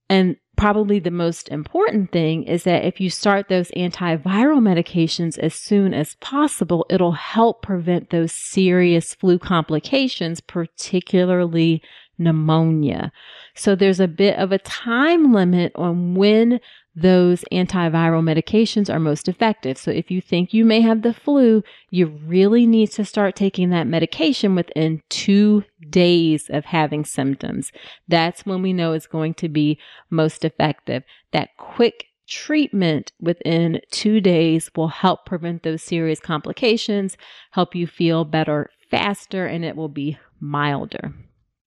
And 0.10 0.38
probably 0.58 1.00
the 1.00 1.12
most 1.12 1.50
important 1.50 2.12
thing 2.12 2.44
is 2.44 2.64
that 2.64 2.86
if 2.86 3.00
you 3.00 3.10
start 3.10 3.50
those 3.50 3.72
antiviral 3.72 4.60
medications 4.60 5.38
as 5.38 5.54
soon 5.54 5.94
as 5.94 6.16
possible, 6.16 6.86
it'll 6.90 7.12
help 7.12 7.62
prevent 7.62 8.10
those 8.10 8.32
serious 8.32 9.14
flu 9.14 9.38
complications, 9.38 10.42
particularly 10.42 11.82
pneumonia. 12.18 13.12
So 13.56 13.76
there's 13.76 14.00
a 14.00 14.08
bit 14.08 14.38
of 14.38 14.52
a 14.52 14.60
time 14.60 15.34
limit 15.34 15.72
on 15.76 16.16
when 16.16 16.60
those 16.96 17.44
antiviral 17.52 18.24
medications 18.24 18.94
are 18.94 19.00
most 19.00 19.28
effective. 19.28 19.78
So 19.78 19.92
if 19.92 20.10
you 20.10 20.22
think 20.22 20.54
you 20.54 20.64
may 20.64 20.82
have 20.82 21.02
the 21.02 21.14
flu, 21.14 21.64
you 21.90 22.08
really 22.08 22.66
need 22.66 22.92
to 22.92 23.04
start 23.04 23.36
taking 23.36 23.70
that 23.72 23.88
medication 23.88 24.56
within 24.56 25.02
two 25.10 25.66
days 25.90 26.50
of 26.50 26.66
having 26.66 27.04
symptoms. 27.04 27.72
That's 28.08 28.46
when 28.46 28.62
we 28.62 28.72
know 28.72 28.94
it's 28.94 29.08
going 29.08 29.34
to 29.36 29.50
be 29.50 29.78
most 30.10 30.46
effective. 30.46 31.04
That 31.32 31.50
quick 31.58 32.06
treatment 32.28 33.12
within 33.20 33.82
two 33.92 34.22
days 34.22 34.72
will 34.76 34.88
help 34.88 35.26
prevent 35.26 35.64
those 35.64 35.84
serious 35.84 36.20
complications, 36.20 37.18
help 37.52 37.76
you 37.76 37.88
feel 37.88 38.24
better 38.24 38.70
faster, 38.90 39.46
and 39.46 39.66
it 39.66 39.76
will 39.76 39.90
be 39.90 40.18
milder. 40.40 41.14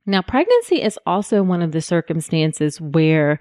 Now, 0.07 0.23
pregnancy 0.23 0.81
is 0.81 0.99
also 1.05 1.43
one 1.43 1.61
of 1.61 1.73
the 1.73 1.83
circumstances 1.83 2.81
where 2.81 3.39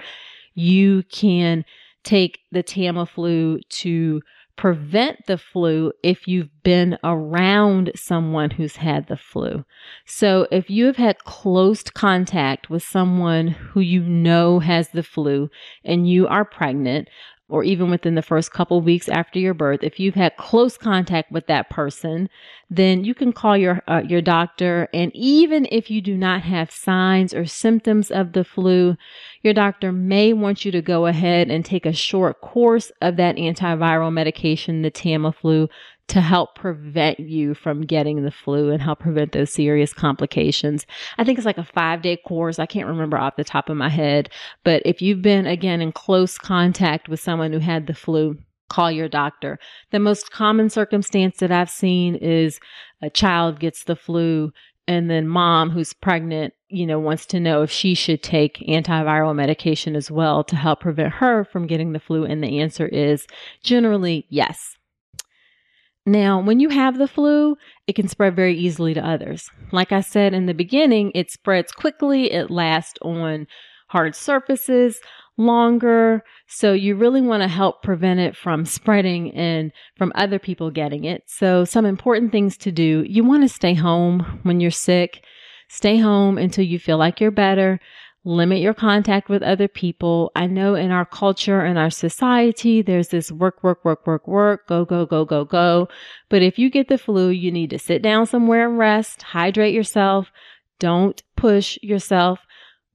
you 0.58 1.04
can 1.12 1.63
take 2.04 2.39
the 2.52 2.63
Tamiflu 2.63 3.60
to 3.70 4.22
prevent 4.56 5.24
the 5.28 5.38
flu 5.38 5.91
if 6.02 6.28
you've 6.28 6.50
been 6.63 6.98
around 7.04 7.91
someone 7.96 8.50
who's 8.50 8.76
had 8.78 9.08
the 9.08 9.15
flu. 9.15 9.63
So 10.08 10.48
if 10.52 10.67
you 10.67 10.88
have 10.88 10.98
had 10.98 11.24
close 11.26 11.84
contact 11.84 12.70
with 12.70 12.82
someone 12.82 13.50
who 13.50 13.82
you 13.82 14.02
know 14.02 14.60
has 14.60 14.89
the 14.89 15.04
flu 15.04 15.50
and 15.86 16.10
you 16.10 16.28
are 16.28 16.43
pregnant, 16.43 17.08
or 17.50 17.64
even 17.64 17.90
within 17.90 18.16
the 18.16 18.22
first 18.22 18.52
couple 18.52 18.82
weeks 18.82 19.08
after 19.08 19.40
your 19.40 19.54
birth, 19.54 19.80
if 19.82 20.00
you've 20.00 20.16
had 20.16 20.36
close 20.36 20.78
contact 20.78 21.32
with 21.32 21.48
that 21.48 21.70
person, 21.70 22.30
then 22.70 23.06
you 23.06 23.16
can 23.16 23.32
call 23.32 23.56
your 23.56 23.82
uh, 23.88 24.02
your 24.06 24.22
doctor. 24.22 24.90
And 24.94 25.12
even 25.16 25.68
if 25.72 25.90
you 25.90 26.02
do 26.02 26.18
not 26.18 26.42
have 26.42 26.70
signs 26.72 27.34
or 27.34 27.46
symptoms 27.46 28.12
of 28.12 28.34
the 28.34 28.44
flu, 28.44 28.98
your 29.42 29.54
doctor 29.54 29.92
may 29.92 30.34
want 30.34 30.66
you 30.66 30.72
to 30.72 30.82
go 30.82 31.06
ahead 31.06 31.50
and 31.50 31.64
take 31.64 31.86
a 31.86 31.94
short 31.94 32.42
course 32.42 32.92
of 33.02 33.16
that 33.16 33.38
antiviral 33.38 34.12
medication, 34.12 34.82
the 34.82 34.92
Tamiflu, 34.92 35.70
to 36.08 36.22
help 36.22 36.56
prevent 36.56 37.20
you 37.20 37.54
from 37.54 37.82
getting 37.82 38.24
the 38.24 38.32
flu 38.32 38.72
and 38.72 38.82
help 38.82 39.00
prevent 39.00 39.34
those 39.34 39.52
serious 39.52 39.93
complications. 39.93 40.86
I 41.17 41.24
think 41.24 41.38
it's 41.38 41.46
like 41.46 41.58
a 41.58 41.65
five 41.65 42.02
day 42.02 42.17
course. 42.17 42.60
I 42.60 42.65
can't 42.65 42.88
remember 42.88 43.17
off 43.17 43.36
the 43.36 43.43
top 43.43 43.70
of 43.70 43.78
my 43.78 43.89
head, 43.89 44.30
but 44.63 44.82
if 44.86 45.02
you've 45.02 45.22
been 45.22 45.46
again 45.46 45.82
in 45.82 45.91
close 45.91 46.38
contact 46.38 47.10
with 47.10 47.20
someone 47.20 47.52
who 47.52 47.60
had 47.60 47.88
the 47.88 47.93
flu, 47.93 48.38
call 48.70 48.91
your 48.91 49.10
doctor. 49.10 49.60
The 49.91 50.00
most 50.00 50.32
common 50.32 50.70
circumstance 50.70 51.38
that 51.38 51.52
I've 51.52 51.70
seen 51.70 52.15
is 52.15 52.60
a 53.02 53.10
child 53.10 53.60
gets 53.60 53.84
the 53.84 53.96
flu 53.96 54.52
and 54.88 55.10
then 55.10 55.28
mom 55.28 55.70
who's 55.70 55.93
pregnant, 55.93 56.54
you 56.70 56.86
know, 56.86 57.00
wants 57.00 57.26
to 57.28 57.39
know 57.39 57.62
if 57.62 57.72
she 57.72 57.93
should 57.93 58.24
take 58.24 58.63
antiviral 58.70 59.36
medication 59.36 59.96
as 59.96 60.10
well 60.10 60.43
to 60.46 60.56
help 60.56 60.80
prevent 60.80 61.13
her 61.15 61.43
from 61.43 61.67
getting 61.67 61.91
the 61.91 62.00
flu. 62.00 62.24
And 62.24 62.41
the 62.41 62.60
answer 62.60 62.88
is 62.88 63.28
generally 63.63 64.26
yes. 64.30 64.77
Now, 66.08 66.39
when 66.41 66.62
you 66.62 66.70
have 66.70 66.98
the 66.98 67.08
flu, 67.08 67.58
it 67.86 67.93
can 67.93 68.08
spread 68.08 68.34
very 68.34 68.58
easily 68.58 68.93
to 68.93 69.06
others. 69.06 69.52
Like 69.74 69.91
I 69.91 70.00
said 70.00 70.34
in 70.34 70.46
the 70.46 70.54
beginning, 70.54 71.12
it 71.13 71.30
spreads 71.30 71.74
quickly, 71.74 72.32
it 72.32 72.50
lasts 72.50 72.98
on 73.02 73.46
hard 73.89 74.15
surfaces 74.15 75.02
longer. 75.36 76.24
So 76.48 76.72
you 76.72 76.96
really 76.96 77.20
want 77.20 77.43
to 77.43 77.50
help 77.50 77.84
prevent 77.84 78.22
it 78.22 78.38
from 78.38 78.65
spreading 78.65 79.34
and 79.34 79.74
from 79.98 80.13
other 80.15 80.39
people 80.39 80.72
getting 80.72 81.04
it. 81.04 81.24
So 81.28 81.65
some 81.65 81.86
important 81.86 82.32
things 82.32 82.56
to 82.60 82.72
do. 82.72 83.04
You 83.06 83.26
want 83.26 83.43
to 83.43 83.50
stay 83.50 83.74
home 83.74 84.39
when 84.43 84.62
you're 84.62 84.72
sick. 84.72 85.26
Stay 85.67 85.98
home 85.98 86.38
until 86.38 86.63
you 86.63 86.80
feel 86.80 86.98
like 86.98 87.20
you're 87.20 87.32
better 87.32 87.82
limit 88.28 88.60
your 88.60 88.74
contact 88.74 89.30
with 89.30 89.42
other 89.42 89.70
people. 89.70 90.32
I 90.36 90.48
know 90.48 90.76
in 90.76 90.92
our 90.92 91.06
culture 91.06 91.62
and 91.62 91.80
our 91.80 91.90
society, 91.90 92.82
there's 92.82 93.08
this 93.08 93.32
work, 93.32 93.63
work, 93.63 93.86
work, 93.86 94.06
work, 94.06 94.28
work, 94.28 94.68
go, 94.68 94.84
go, 94.84 95.06
go, 95.06 95.24
go, 95.24 95.46
go. 95.46 95.88
But 96.28 96.42
if 96.42 96.60
you 96.60 96.70
get 96.70 96.90
the 96.90 96.98
flu, 96.98 97.30
you 97.30 97.52
need 97.52 97.70
to 97.70 97.80
sit 97.80 98.02
down 98.02 98.26
somewhere 98.26 98.68
and 98.68 98.78
rest, 98.78 99.22
hydrate 99.22 99.74
yourself. 99.74 100.30
Don't 100.80 101.24
push 101.38 101.78
yourself 101.82 102.40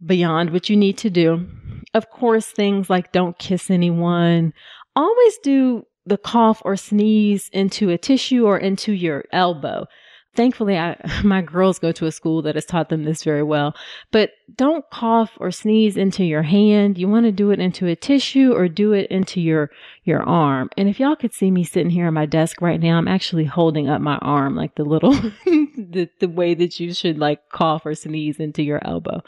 beyond 0.05 0.51
what 0.51 0.68
you 0.68 0.77
need 0.77 0.99
to 0.99 1.11
do. 1.11 1.47
Of 1.95 2.11
course, 2.11 2.47
things 2.47 2.90
like 2.90 3.12
don't 3.12 3.38
kiss 3.38 3.71
anyone. 3.71 4.53
Always 4.95 5.38
do 5.38 5.87
the 6.05 6.18
cough 6.18 6.61
or 6.64 6.77
sneeze 6.77 7.49
into 7.53 7.88
a 7.88 7.97
tissue 7.97 8.45
or 8.45 8.59
into 8.59 8.92
your 8.92 9.25
elbow 9.33 9.87
thankfully 10.35 10.79
I, 10.79 10.97
my 11.25 11.42
girls 11.42 11.79
go 11.79 11.92
to 11.92 12.07
a 12.07 12.12
school 12.12 12.42
that 12.42 12.55
has 12.55 12.64
taught 12.64 12.88
them 12.88 13.05
this 13.05 13.25
very 13.25 13.42
well. 13.42 13.75
But 14.11 14.31
don't 14.55 14.85
cough 14.90 15.33
or 15.38 15.51
sneeze 15.51 15.97
into 15.97 16.25
your 16.25 16.42
hand. 16.42 16.99
You 16.99 17.09
want 17.09 17.27
to 17.27 17.33
do 17.33 17.51
it 17.51 17.61
into 17.61 17.87
a 17.87 17.97
tissue 17.97 18.53
or 18.53 18.68
do 18.68 18.92
it 18.92 19.11
into 19.11 19.40
your 19.40 19.71
your 20.05 20.23
arm. 20.23 20.71
And 20.77 20.88
if 20.88 20.99
y'all 20.99 21.16
could 21.16 21.35
see 21.35 21.51
me 21.51 21.64
sitting 21.64 21.90
here 21.90 22.07
at 22.07 22.12
my 22.12 22.27
desk 22.27 22.61
right 22.61 22.81
now 22.81 22.99
i'm 22.99 23.09
actually 23.09 23.45
holding 23.45 23.88
up 23.88 24.01
my 24.01 24.16
arm 24.16 24.57
like 24.57 24.75
the 24.75 24.85
little 24.85 25.12
the, 25.45 26.09
the 26.21 26.29
way 26.29 26.55
that 26.55 26.81
you 26.81 26.92
should 26.92 27.18
like 27.18 27.49
cough 27.51 27.87
or 27.87 27.95
sneeze 27.95 28.38
into 28.38 28.62
your 28.62 28.85
elbow. 28.87 29.23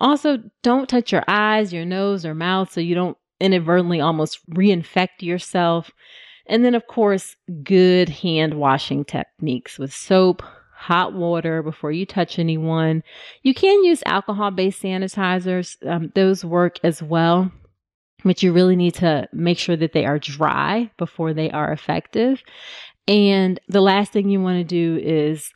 Also 0.00 0.38
don't 0.62 0.88
touch 0.88 1.12
your 1.12 1.24
eyes 1.28 1.72
your 1.72 1.84
nose 1.84 2.24
or 2.24 2.34
mouth 2.34 2.72
so 2.72 2.80
you 2.80 2.94
don't 2.94 3.16
inadvertently 3.40 4.00
almost 4.00 4.38
reinfect 4.50 5.20
yourself 5.20 5.90
and 6.46 6.64
then, 6.64 6.74
of 6.74 6.86
course, 6.86 7.36
good 7.62 8.08
hand 8.08 8.54
washing 8.54 9.04
techniques 9.04 9.78
with 9.78 9.92
soap, 9.92 10.42
hot 10.74 11.14
water 11.14 11.62
before 11.62 11.92
you 11.92 12.04
touch 12.04 12.38
anyone. 12.38 13.02
You 13.42 13.54
can 13.54 13.84
use 13.84 14.02
alcohol 14.04 14.50
based 14.50 14.82
sanitizers, 14.82 15.76
um, 15.86 16.12
those 16.14 16.44
work 16.44 16.78
as 16.84 17.02
well. 17.02 17.50
But 18.24 18.42
you 18.42 18.52
really 18.52 18.76
need 18.76 18.94
to 18.96 19.28
make 19.32 19.58
sure 19.58 19.76
that 19.76 19.92
they 19.92 20.06
are 20.06 20.18
dry 20.18 20.90
before 20.96 21.34
they 21.34 21.50
are 21.50 21.72
effective. 21.72 22.42
And 23.06 23.60
the 23.68 23.82
last 23.82 24.12
thing 24.12 24.30
you 24.30 24.40
want 24.40 24.58
to 24.58 24.64
do 24.64 24.98
is 25.02 25.50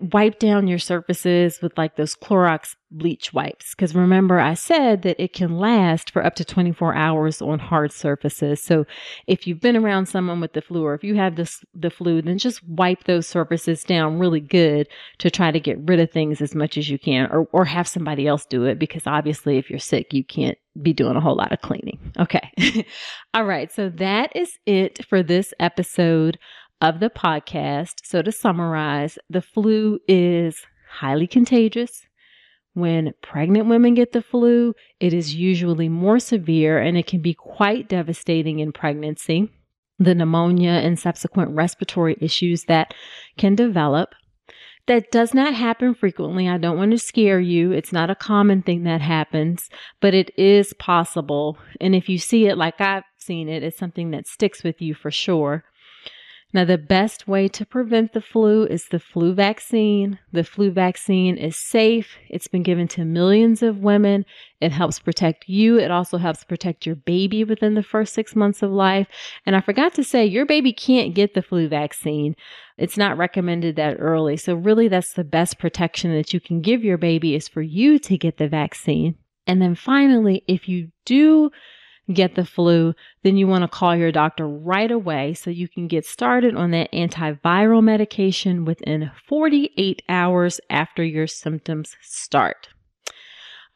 wipe 0.00 0.38
down 0.38 0.66
your 0.66 0.78
surfaces 0.78 1.60
with 1.62 1.76
like 1.78 1.96
those 1.96 2.16
Clorox 2.16 2.74
bleach 2.90 3.32
wipes. 3.32 3.74
Because 3.74 3.94
remember, 3.94 4.40
I 4.40 4.54
said 4.54 5.02
that 5.02 5.22
it 5.22 5.32
can 5.32 5.56
last 5.56 6.10
for 6.10 6.24
up 6.24 6.34
to 6.36 6.44
24 6.44 6.94
hours 6.94 7.40
on 7.40 7.58
hard 7.58 7.92
surfaces. 7.92 8.62
So 8.62 8.86
if 9.26 9.46
you've 9.46 9.60
been 9.60 9.76
around 9.76 10.06
someone 10.06 10.40
with 10.40 10.52
the 10.52 10.62
flu 10.62 10.84
or 10.84 10.94
if 10.94 11.04
you 11.04 11.14
have 11.14 11.36
this, 11.36 11.64
the 11.74 11.90
flu, 11.90 12.22
then 12.22 12.38
just 12.38 12.66
wipe 12.68 13.04
those 13.04 13.26
surfaces 13.26 13.84
down 13.84 14.18
really 14.18 14.40
good 14.40 14.88
to 15.18 15.30
try 15.30 15.50
to 15.50 15.60
get 15.60 15.78
rid 15.80 16.00
of 16.00 16.10
things 16.10 16.40
as 16.40 16.54
much 16.54 16.76
as 16.76 16.90
you 16.90 16.98
can 16.98 17.30
or, 17.30 17.46
or 17.52 17.64
have 17.64 17.88
somebody 17.88 18.26
else 18.26 18.46
do 18.46 18.64
it. 18.64 18.78
Because 18.78 19.06
obviously, 19.06 19.58
if 19.58 19.70
you're 19.70 19.78
sick, 19.78 20.12
you 20.12 20.24
can't 20.24 20.58
be 20.82 20.92
doing 20.92 21.16
a 21.16 21.20
whole 21.20 21.36
lot 21.36 21.52
of 21.52 21.60
cleaning. 21.60 21.98
Okay. 22.18 22.86
All 23.34 23.44
right. 23.44 23.72
So 23.72 23.90
that 23.90 24.34
is 24.34 24.58
it 24.66 25.04
for 25.06 25.22
this 25.22 25.54
episode 25.60 26.38
of 26.84 27.00
the 27.00 27.08
podcast. 27.08 27.94
So, 28.04 28.20
to 28.20 28.30
summarize, 28.30 29.18
the 29.30 29.40
flu 29.40 29.98
is 30.06 30.66
highly 30.90 31.26
contagious. 31.26 32.06
When 32.74 33.14
pregnant 33.22 33.68
women 33.68 33.94
get 33.94 34.12
the 34.12 34.20
flu, 34.20 34.74
it 35.00 35.14
is 35.14 35.34
usually 35.34 35.88
more 35.88 36.18
severe 36.18 36.78
and 36.78 36.98
it 36.98 37.06
can 37.06 37.22
be 37.22 37.32
quite 37.32 37.88
devastating 37.88 38.58
in 38.58 38.72
pregnancy. 38.72 39.48
The 39.98 40.14
pneumonia 40.14 40.72
and 40.72 40.98
subsequent 40.98 41.52
respiratory 41.52 42.16
issues 42.20 42.64
that 42.64 42.92
can 43.38 43.54
develop. 43.54 44.14
That 44.86 45.10
does 45.10 45.32
not 45.32 45.54
happen 45.54 45.94
frequently. 45.94 46.46
I 46.46 46.58
don't 46.58 46.76
want 46.76 46.90
to 46.90 46.98
scare 46.98 47.40
you. 47.40 47.72
It's 47.72 47.92
not 47.92 48.10
a 48.10 48.14
common 48.14 48.60
thing 48.60 48.82
that 48.82 49.00
happens, 49.00 49.70
but 50.00 50.12
it 50.12 50.30
is 50.36 50.74
possible. 50.74 51.56
And 51.80 51.94
if 51.94 52.10
you 52.10 52.18
see 52.18 52.46
it 52.48 52.58
like 52.58 52.80
I've 52.82 53.04
seen 53.16 53.48
it, 53.48 53.62
it's 53.62 53.78
something 53.78 54.10
that 54.10 54.26
sticks 54.26 54.62
with 54.62 54.82
you 54.82 54.92
for 54.94 55.10
sure. 55.10 55.64
Now, 56.54 56.64
the 56.64 56.78
best 56.78 57.26
way 57.26 57.48
to 57.48 57.66
prevent 57.66 58.12
the 58.12 58.20
flu 58.20 58.64
is 58.64 58.86
the 58.86 59.00
flu 59.00 59.34
vaccine. 59.34 60.20
The 60.30 60.44
flu 60.44 60.70
vaccine 60.70 61.36
is 61.36 61.56
safe. 61.56 62.16
It's 62.30 62.46
been 62.46 62.62
given 62.62 62.86
to 62.88 63.04
millions 63.04 63.60
of 63.60 63.78
women. 63.78 64.24
It 64.60 64.70
helps 64.70 65.00
protect 65.00 65.48
you. 65.48 65.80
It 65.80 65.90
also 65.90 66.16
helps 66.16 66.44
protect 66.44 66.86
your 66.86 66.94
baby 66.94 67.42
within 67.42 67.74
the 67.74 67.82
first 67.82 68.14
six 68.14 68.36
months 68.36 68.62
of 68.62 68.70
life. 68.70 69.08
And 69.44 69.56
I 69.56 69.60
forgot 69.60 69.94
to 69.94 70.04
say, 70.04 70.26
your 70.26 70.46
baby 70.46 70.72
can't 70.72 71.12
get 71.12 71.34
the 71.34 71.42
flu 71.42 71.66
vaccine. 71.66 72.36
It's 72.78 72.96
not 72.96 73.18
recommended 73.18 73.74
that 73.74 73.96
early. 73.98 74.36
So 74.36 74.54
really, 74.54 74.86
that's 74.86 75.14
the 75.14 75.24
best 75.24 75.58
protection 75.58 76.12
that 76.12 76.32
you 76.32 76.38
can 76.38 76.60
give 76.60 76.84
your 76.84 76.98
baby 76.98 77.34
is 77.34 77.48
for 77.48 77.62
you 77.62 77.98
to 77.98 78.16
get 78.16 78.36
the 78.36 78.46
vaccine. 78.46 79.16
And 79.48 79.60
then 79.60 79.74
finally, 79.74 80.44
if 80.46 80.68
you 80.68 80.92
do 81.04 81.50
get 82.12 82.34
the 82.34 82.44
flu, 82.44 82.94
then 83.22 83.36
you 83.36 83.46
want 83.46 83.62
to 83.62 83.68
call 83.68 83.96
your 83.96 84.12
doctor 84.12 84.46
right 84.46 84.90
away 84.90 85.34
so 85.34 85.50
you 85.50 85.68
can 85.68 85.88
get 85.88 86.04
started 86.04 86.54
on 86.54 86.70
that 86.72 86.92
antiviral 86.92 87.82
medication 87.82 88.64
within 88.64 89.10
48 89.26 90.02
hours 90.08 90.60
after 90.68 91.02
your 91.02 91.26
symptoms 91.26 91.96
start. 92.02 92.68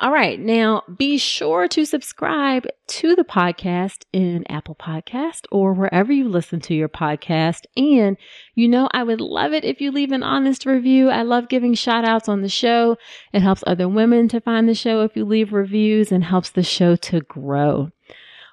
All 0.00 0.12
right. 0.12 0.38
Now 0.38 0.84
be 0.96 1.18
sure 1.18 1.66
to 1.66 1.84
subscribe 1.84 2.68
to 2.86 3.16
the 3.16 3.24
podcast 3.24 4.04
in 4.12 4.44
Apple 4.48 4.76
Podcast 4.76 5.46
or 5.50 5.72
wherever 5.72 6.12
you 6.12 6.28
listen 6.28 6.60
to 6.60 6.74
your 6.74 6.88
podcast. 6.88 7.64
And 7.76 8.16
you 8.54 8.68
know, 8.68 8.88
I 8.92 9.02
would 9.02 9.20
love 9.20 9.52
it 9.52 9.64
if 9.64 9.80
you 9.80 9.90
leave 9.90 10.12
an 10.12 10.22
honest 10.22 10.66
review. 10.66 11.10
I 11.10 11.22
love 11.22 11.48
giving 11.48 11.74
shout 11.74 12.04
outs 12.04 12.28
on 12.28 12.42
the 12.42 12.48
show. 12.48 12.96
It 13.32 13.42
helps 13.42 13.64
other 13.66 13.88
women 13.88 14.28
to 14.28 14.40
find 14.40 14.68
the 14.68 14.74
show 14.74 15.00
if 15.00 15.16
you 15.16 15.24
leave 15.24 15.52
reviews 15.52 16.12
and 16.12 16.22
helps 16.22 16.50
the 16.50 16.62
show 16.62 16.94
to 16.94 17.20
grow. 17.22 17.90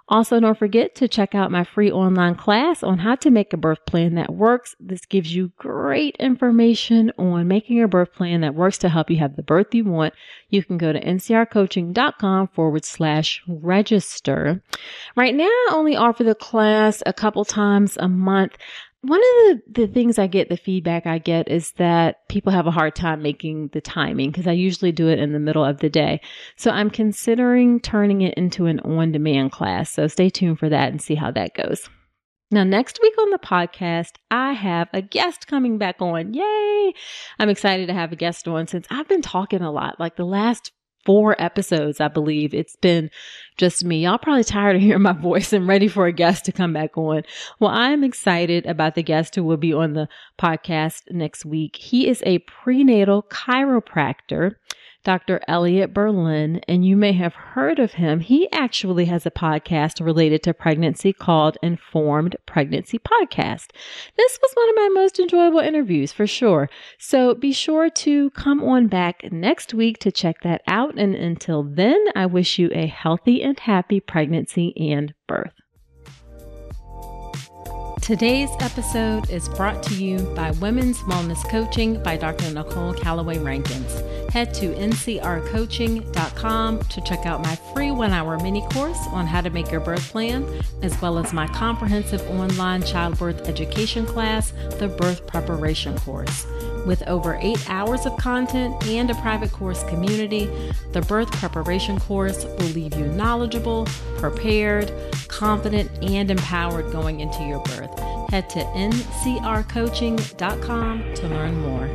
Also, 0.07 0.39
don't 0.39 0.57
forget 0.57 0.93
to 0.95 1.07
check 1.07 1.33
out 1.33 1.51
my 1.51 1.63
free 1.63 1.91
online 1.91 2.35
class 2.35 2.83
on 2.83 2.99
how 2.99 3.15
to 3.15 3.31
make 3.31 3.53
a 3.53 3.57
birth 3.57 3.83
plan 3.87 4.13
that 4.15 4.31
works. 4.31 4.75
This 4.79 5.03
gives 5.05 5.35
you 5.35 5.51
great 5.57 6.15
information 6.19 7.11
on 7.17 7.47
making 7.47 7.81
a 7.81 7.87
birth 7.87 8.13
plan 8.13 8.41
that 8.41 8.53
works 8.53 8.77
to 8.79 8.89
help 8.89 9.09
you 9.09 9.17
have 9.17 9.35
the 9.35 9.41
birth 9.41 9.73
you 9.73 9.83
want. 9.83 10.13
You 10.49 10.63
can 10.63 10.77
go 10.77 10.93
to 10.93 11.03
ncrcoaching.com 11.03 12.49
forward 12.49 12.85
slash 12.85 13.41
register. 13.47 14.61
Right 15.15 15.33
now, 15.33 15.45
I 15.45 15.69
only 15.73 15.95
offer 15.95 16.23
the 16.23 16.35
class 16.35 17.01
a 17.07 17.13
couple 17.13 17.43
times 17.43 17.97
a 17.97 18.07
month 18.07 18.57
one 19.07 19.19
of 19.19 19.25
the, 19.27 19.61
the 19.81 19.87
things 19.87 20.17
I 20.17 20.27
get, 20.27 20.49
the 20.49 20.57
feedback 20.57 21.05
I 21.05 21.17
get 21.17 21.49
is 21.49 21.71
that 21.73 22.27
people 22.29 22.51
have 22.51 22.67
a 22.67 22.71
hard 22.71 22.95
time 22.95 23.21
making 23.21 23.69
the 23.69 23.81
timing 23.81 24.31
because 24.31 24.47
I 24.47 24.53
usually 24.53 24.91
do 24.91 25.07
it 25.07 25.19
in 25.19 25.33
the 25.33 25.39
middle 25.39 25.63
of 25.63 25.79
the 25.79 25.89
day. 25.89 26.21
So 26.57 26.71
I'm 26.71 26.89
considering 26.89 27.79
turning 27.79 28.21
it 28.21 28.33
into 28.35 28.65
an 28.65 28.79
on 28.81 29.11
demand 29.11 29.51
class. 29.51 29.91
So 29.91 30.07
stay 30.07 30.29
tuned 30.29 30.59
for 30.59 30.69
that 30.69 30.89
and 30.89 31.01
see 31.01 31.15
how 31.15 31.31
that 31.31 31.53
goes. 31.53 31.89
Now, 32.51 32.63
next 32.63 32.99
week 33.01 33.13
on 33.19 33.31
the 33.31 33.39
podcast, 33.39 34.11
I 34.29 34.53
have 34.53 34.87
a 34.93 35.01
guest 35.01 35.47
coming 35.47 35.77
back 35.77 36.01
on. 36.01 36.33
Yay! 36.33 36.93
I'm 37.39 37.49
excited 37.49 37.87
to 37.87 37.93
have 37.93 38.11
a 38.11 38.15
guest 38.15 38.47
on 38.47 38.67
since 38.67 38.85
I've 38.89 39.07
been 39.07 39.23
talking 39.23 39.61
a 39.61 39.71
lot. 39.71 39.99
Like 39.99 40.15
the 40.15 40.25
last 40.25 40.71
four 41.05 41.39
episodes, 41.39 42.01
I 42.01 42.07
believe. 42.07 42.53
It's 42.53 42.75
been 42.75 43.09
just 43.57 43.85
me. 43.85 44.03
Y'all 44.03 44.17
probably 44.17 44.43
tired 44.43 44.75
of 44.75 44.81
hearing 44.81 45.01
my 45.01 45.13
voice 45.13 45.53
and 45.53 45.67
ready 45.67 45.87
for 45.87 46.07
a 46.07 46.11
guest 46.11 46.45
to 46.45 46.51
come 46.51 46.73
back 46.73 46.97
on. 46.97 47.23
Well, 47.59 47.71
I'm 47.71 48.03
excited 48.03 48.65
about 48.65 48.95
the 48.95 49.03
guest 49.03 49.35
who 49.35 49.43
will 49.43 49.57
be 49.57 49.73
on 49.73 49.93
the 49.93 50.09
podcast 50.39 51.11
next 51.11 51.45
week. 51.45 51.75
He 51.77 52.07
is 52.07 52.21
a 52.25 52.39
prenatal 52.39 53.23
chiropractor 53.23 54.55
Dr. 55.05 55.39
Elliot 55.47 55.93
Berlin, 55.93 56.59
and 56.67 56.83
you 56.83 56.97
may 56.97 57.13
have 57.13 57.35
heard 57.35 57.77
of 57.77 57.93
him. 57.93 58.21
He 58.21 58.51
actually 58.51 59.05
has 59.05 59.23
a 59.23 59.31
podcast 59.31 60.03
related 60.03 60.41
to 60.43 60.53
pregnancy 60.53 61.13
called 61.13 61.59
Informed 61.61 62.35
Pregnancy 62.47 62.97
Podcast. 62.97 63.67
This 64.17 64.39
was 64.41 64.51
one 64.55 64.69
of 64.69 64.75
my 64.75 64.89
most 64.99 65.19
enjoyable 65.19 65.59
interviews 65.59 66.11
for 66.11 66.25
sure. 66.25 66.71
So 66.97 67.35
be 67.35 67.53
sure 67.53 67.87
to 67.91 68.31
come 68.31 68.63
on 68.63 68.87
back 68.87 69.31
next 69.31 69.75
week 69.75 69.99
to 69.99 70.11
check 70.11 70.41
that 70.41 70.63
out. 70.67 70.97
And 70.97 71.13
until 71.13 71.61
then, 71.61 72.03
I 72.15 72.25
wish 72.25 72.57
you 72.57 72.71
a 72.73 72.87
healthy 72.87 73.43
and 73.45 73.57
happy 73.59 74.01
pregnancy 74.01 74.73
and 74.91 75.13
birth. 75.27 75.53
Today's 78.01 78.49
episode 78.59 79.29
is 79.29 79.47
brought 79.49 79.83
to 79.83 79.93
you 79.95 80.19
by 80.35 80.51
Women's 80.51 80.99
Wellness 80.99 81.47
Coaching 81.49 82.01
by 82.03 82.17
Dr. 82.17 82.51
Nicole 82.51 82.93
Calloway 82.93 83.39
Rankins. 83.39 84.01
Head 84.31 84.53
to 84.55 84.73
ncrcoaching.com 84.75 86.79
to 86.79 87.01
check 87.01 87.25
out 87.25 87.41
my 87.41 87.55
free 87.73 87.91
one 87.91 88.11
hour 88.11 88.37
mini 88.39 88.61
course 88.69 88.99
on 89.11 89.25
how 89.25 89.39
to 89.41 89.49
make 89.49 89.71
your 89.71 89.81
birth 89.81 90.11
plan, 90.11 90.45
as 90.83 91.01
well 91.01 91.17
as 91.17 91.33
my 91.33 91.47
comprehensive 91.47 92.21
online 92.29 92.83
childbirth 92.83 93.47
education 93.47 94.05
class, 94.05 94.51
the 94.77 94.87
Birth 94.87 95.25
Preparation 95.25 95.97
Course. 95.99 96.45
With 96.85 97.01
over 97.07 97.37
eight 97.41 97.67
hours 97.69 98.05
of 98.05 98.15
content 98.17 98.85
and 98.87 99.09
a 99.09 99.15
private 99.15 99.51
course 99.51 99.83
community, 99.85 100.45
the 100.91 101.01
birth 101.01 101.31
preparation 101.31 101.99
course 101.99 102.45
will 102.45 102.67
leave 102.67 102.93
you 102.95 103.07
knowledgeable, 103.07 103.87
prepared, 104.17 104.93
confident, 105.27 105.89
and 106.03 106.29
empowered 106.29 106.91
going 106.91 107.21
into 107.21 107.43
your 107.43 107.63
birth. 107.63 107.97
Head 108.29 108.47
to 108.51 108.59
ncrcoaching.com 108.59 111.13
to 111.15 111.27
learn 111.27 111.59
more. 111.61 111.89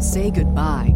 Say 0.00 0.30
goodbye 0.30 0.95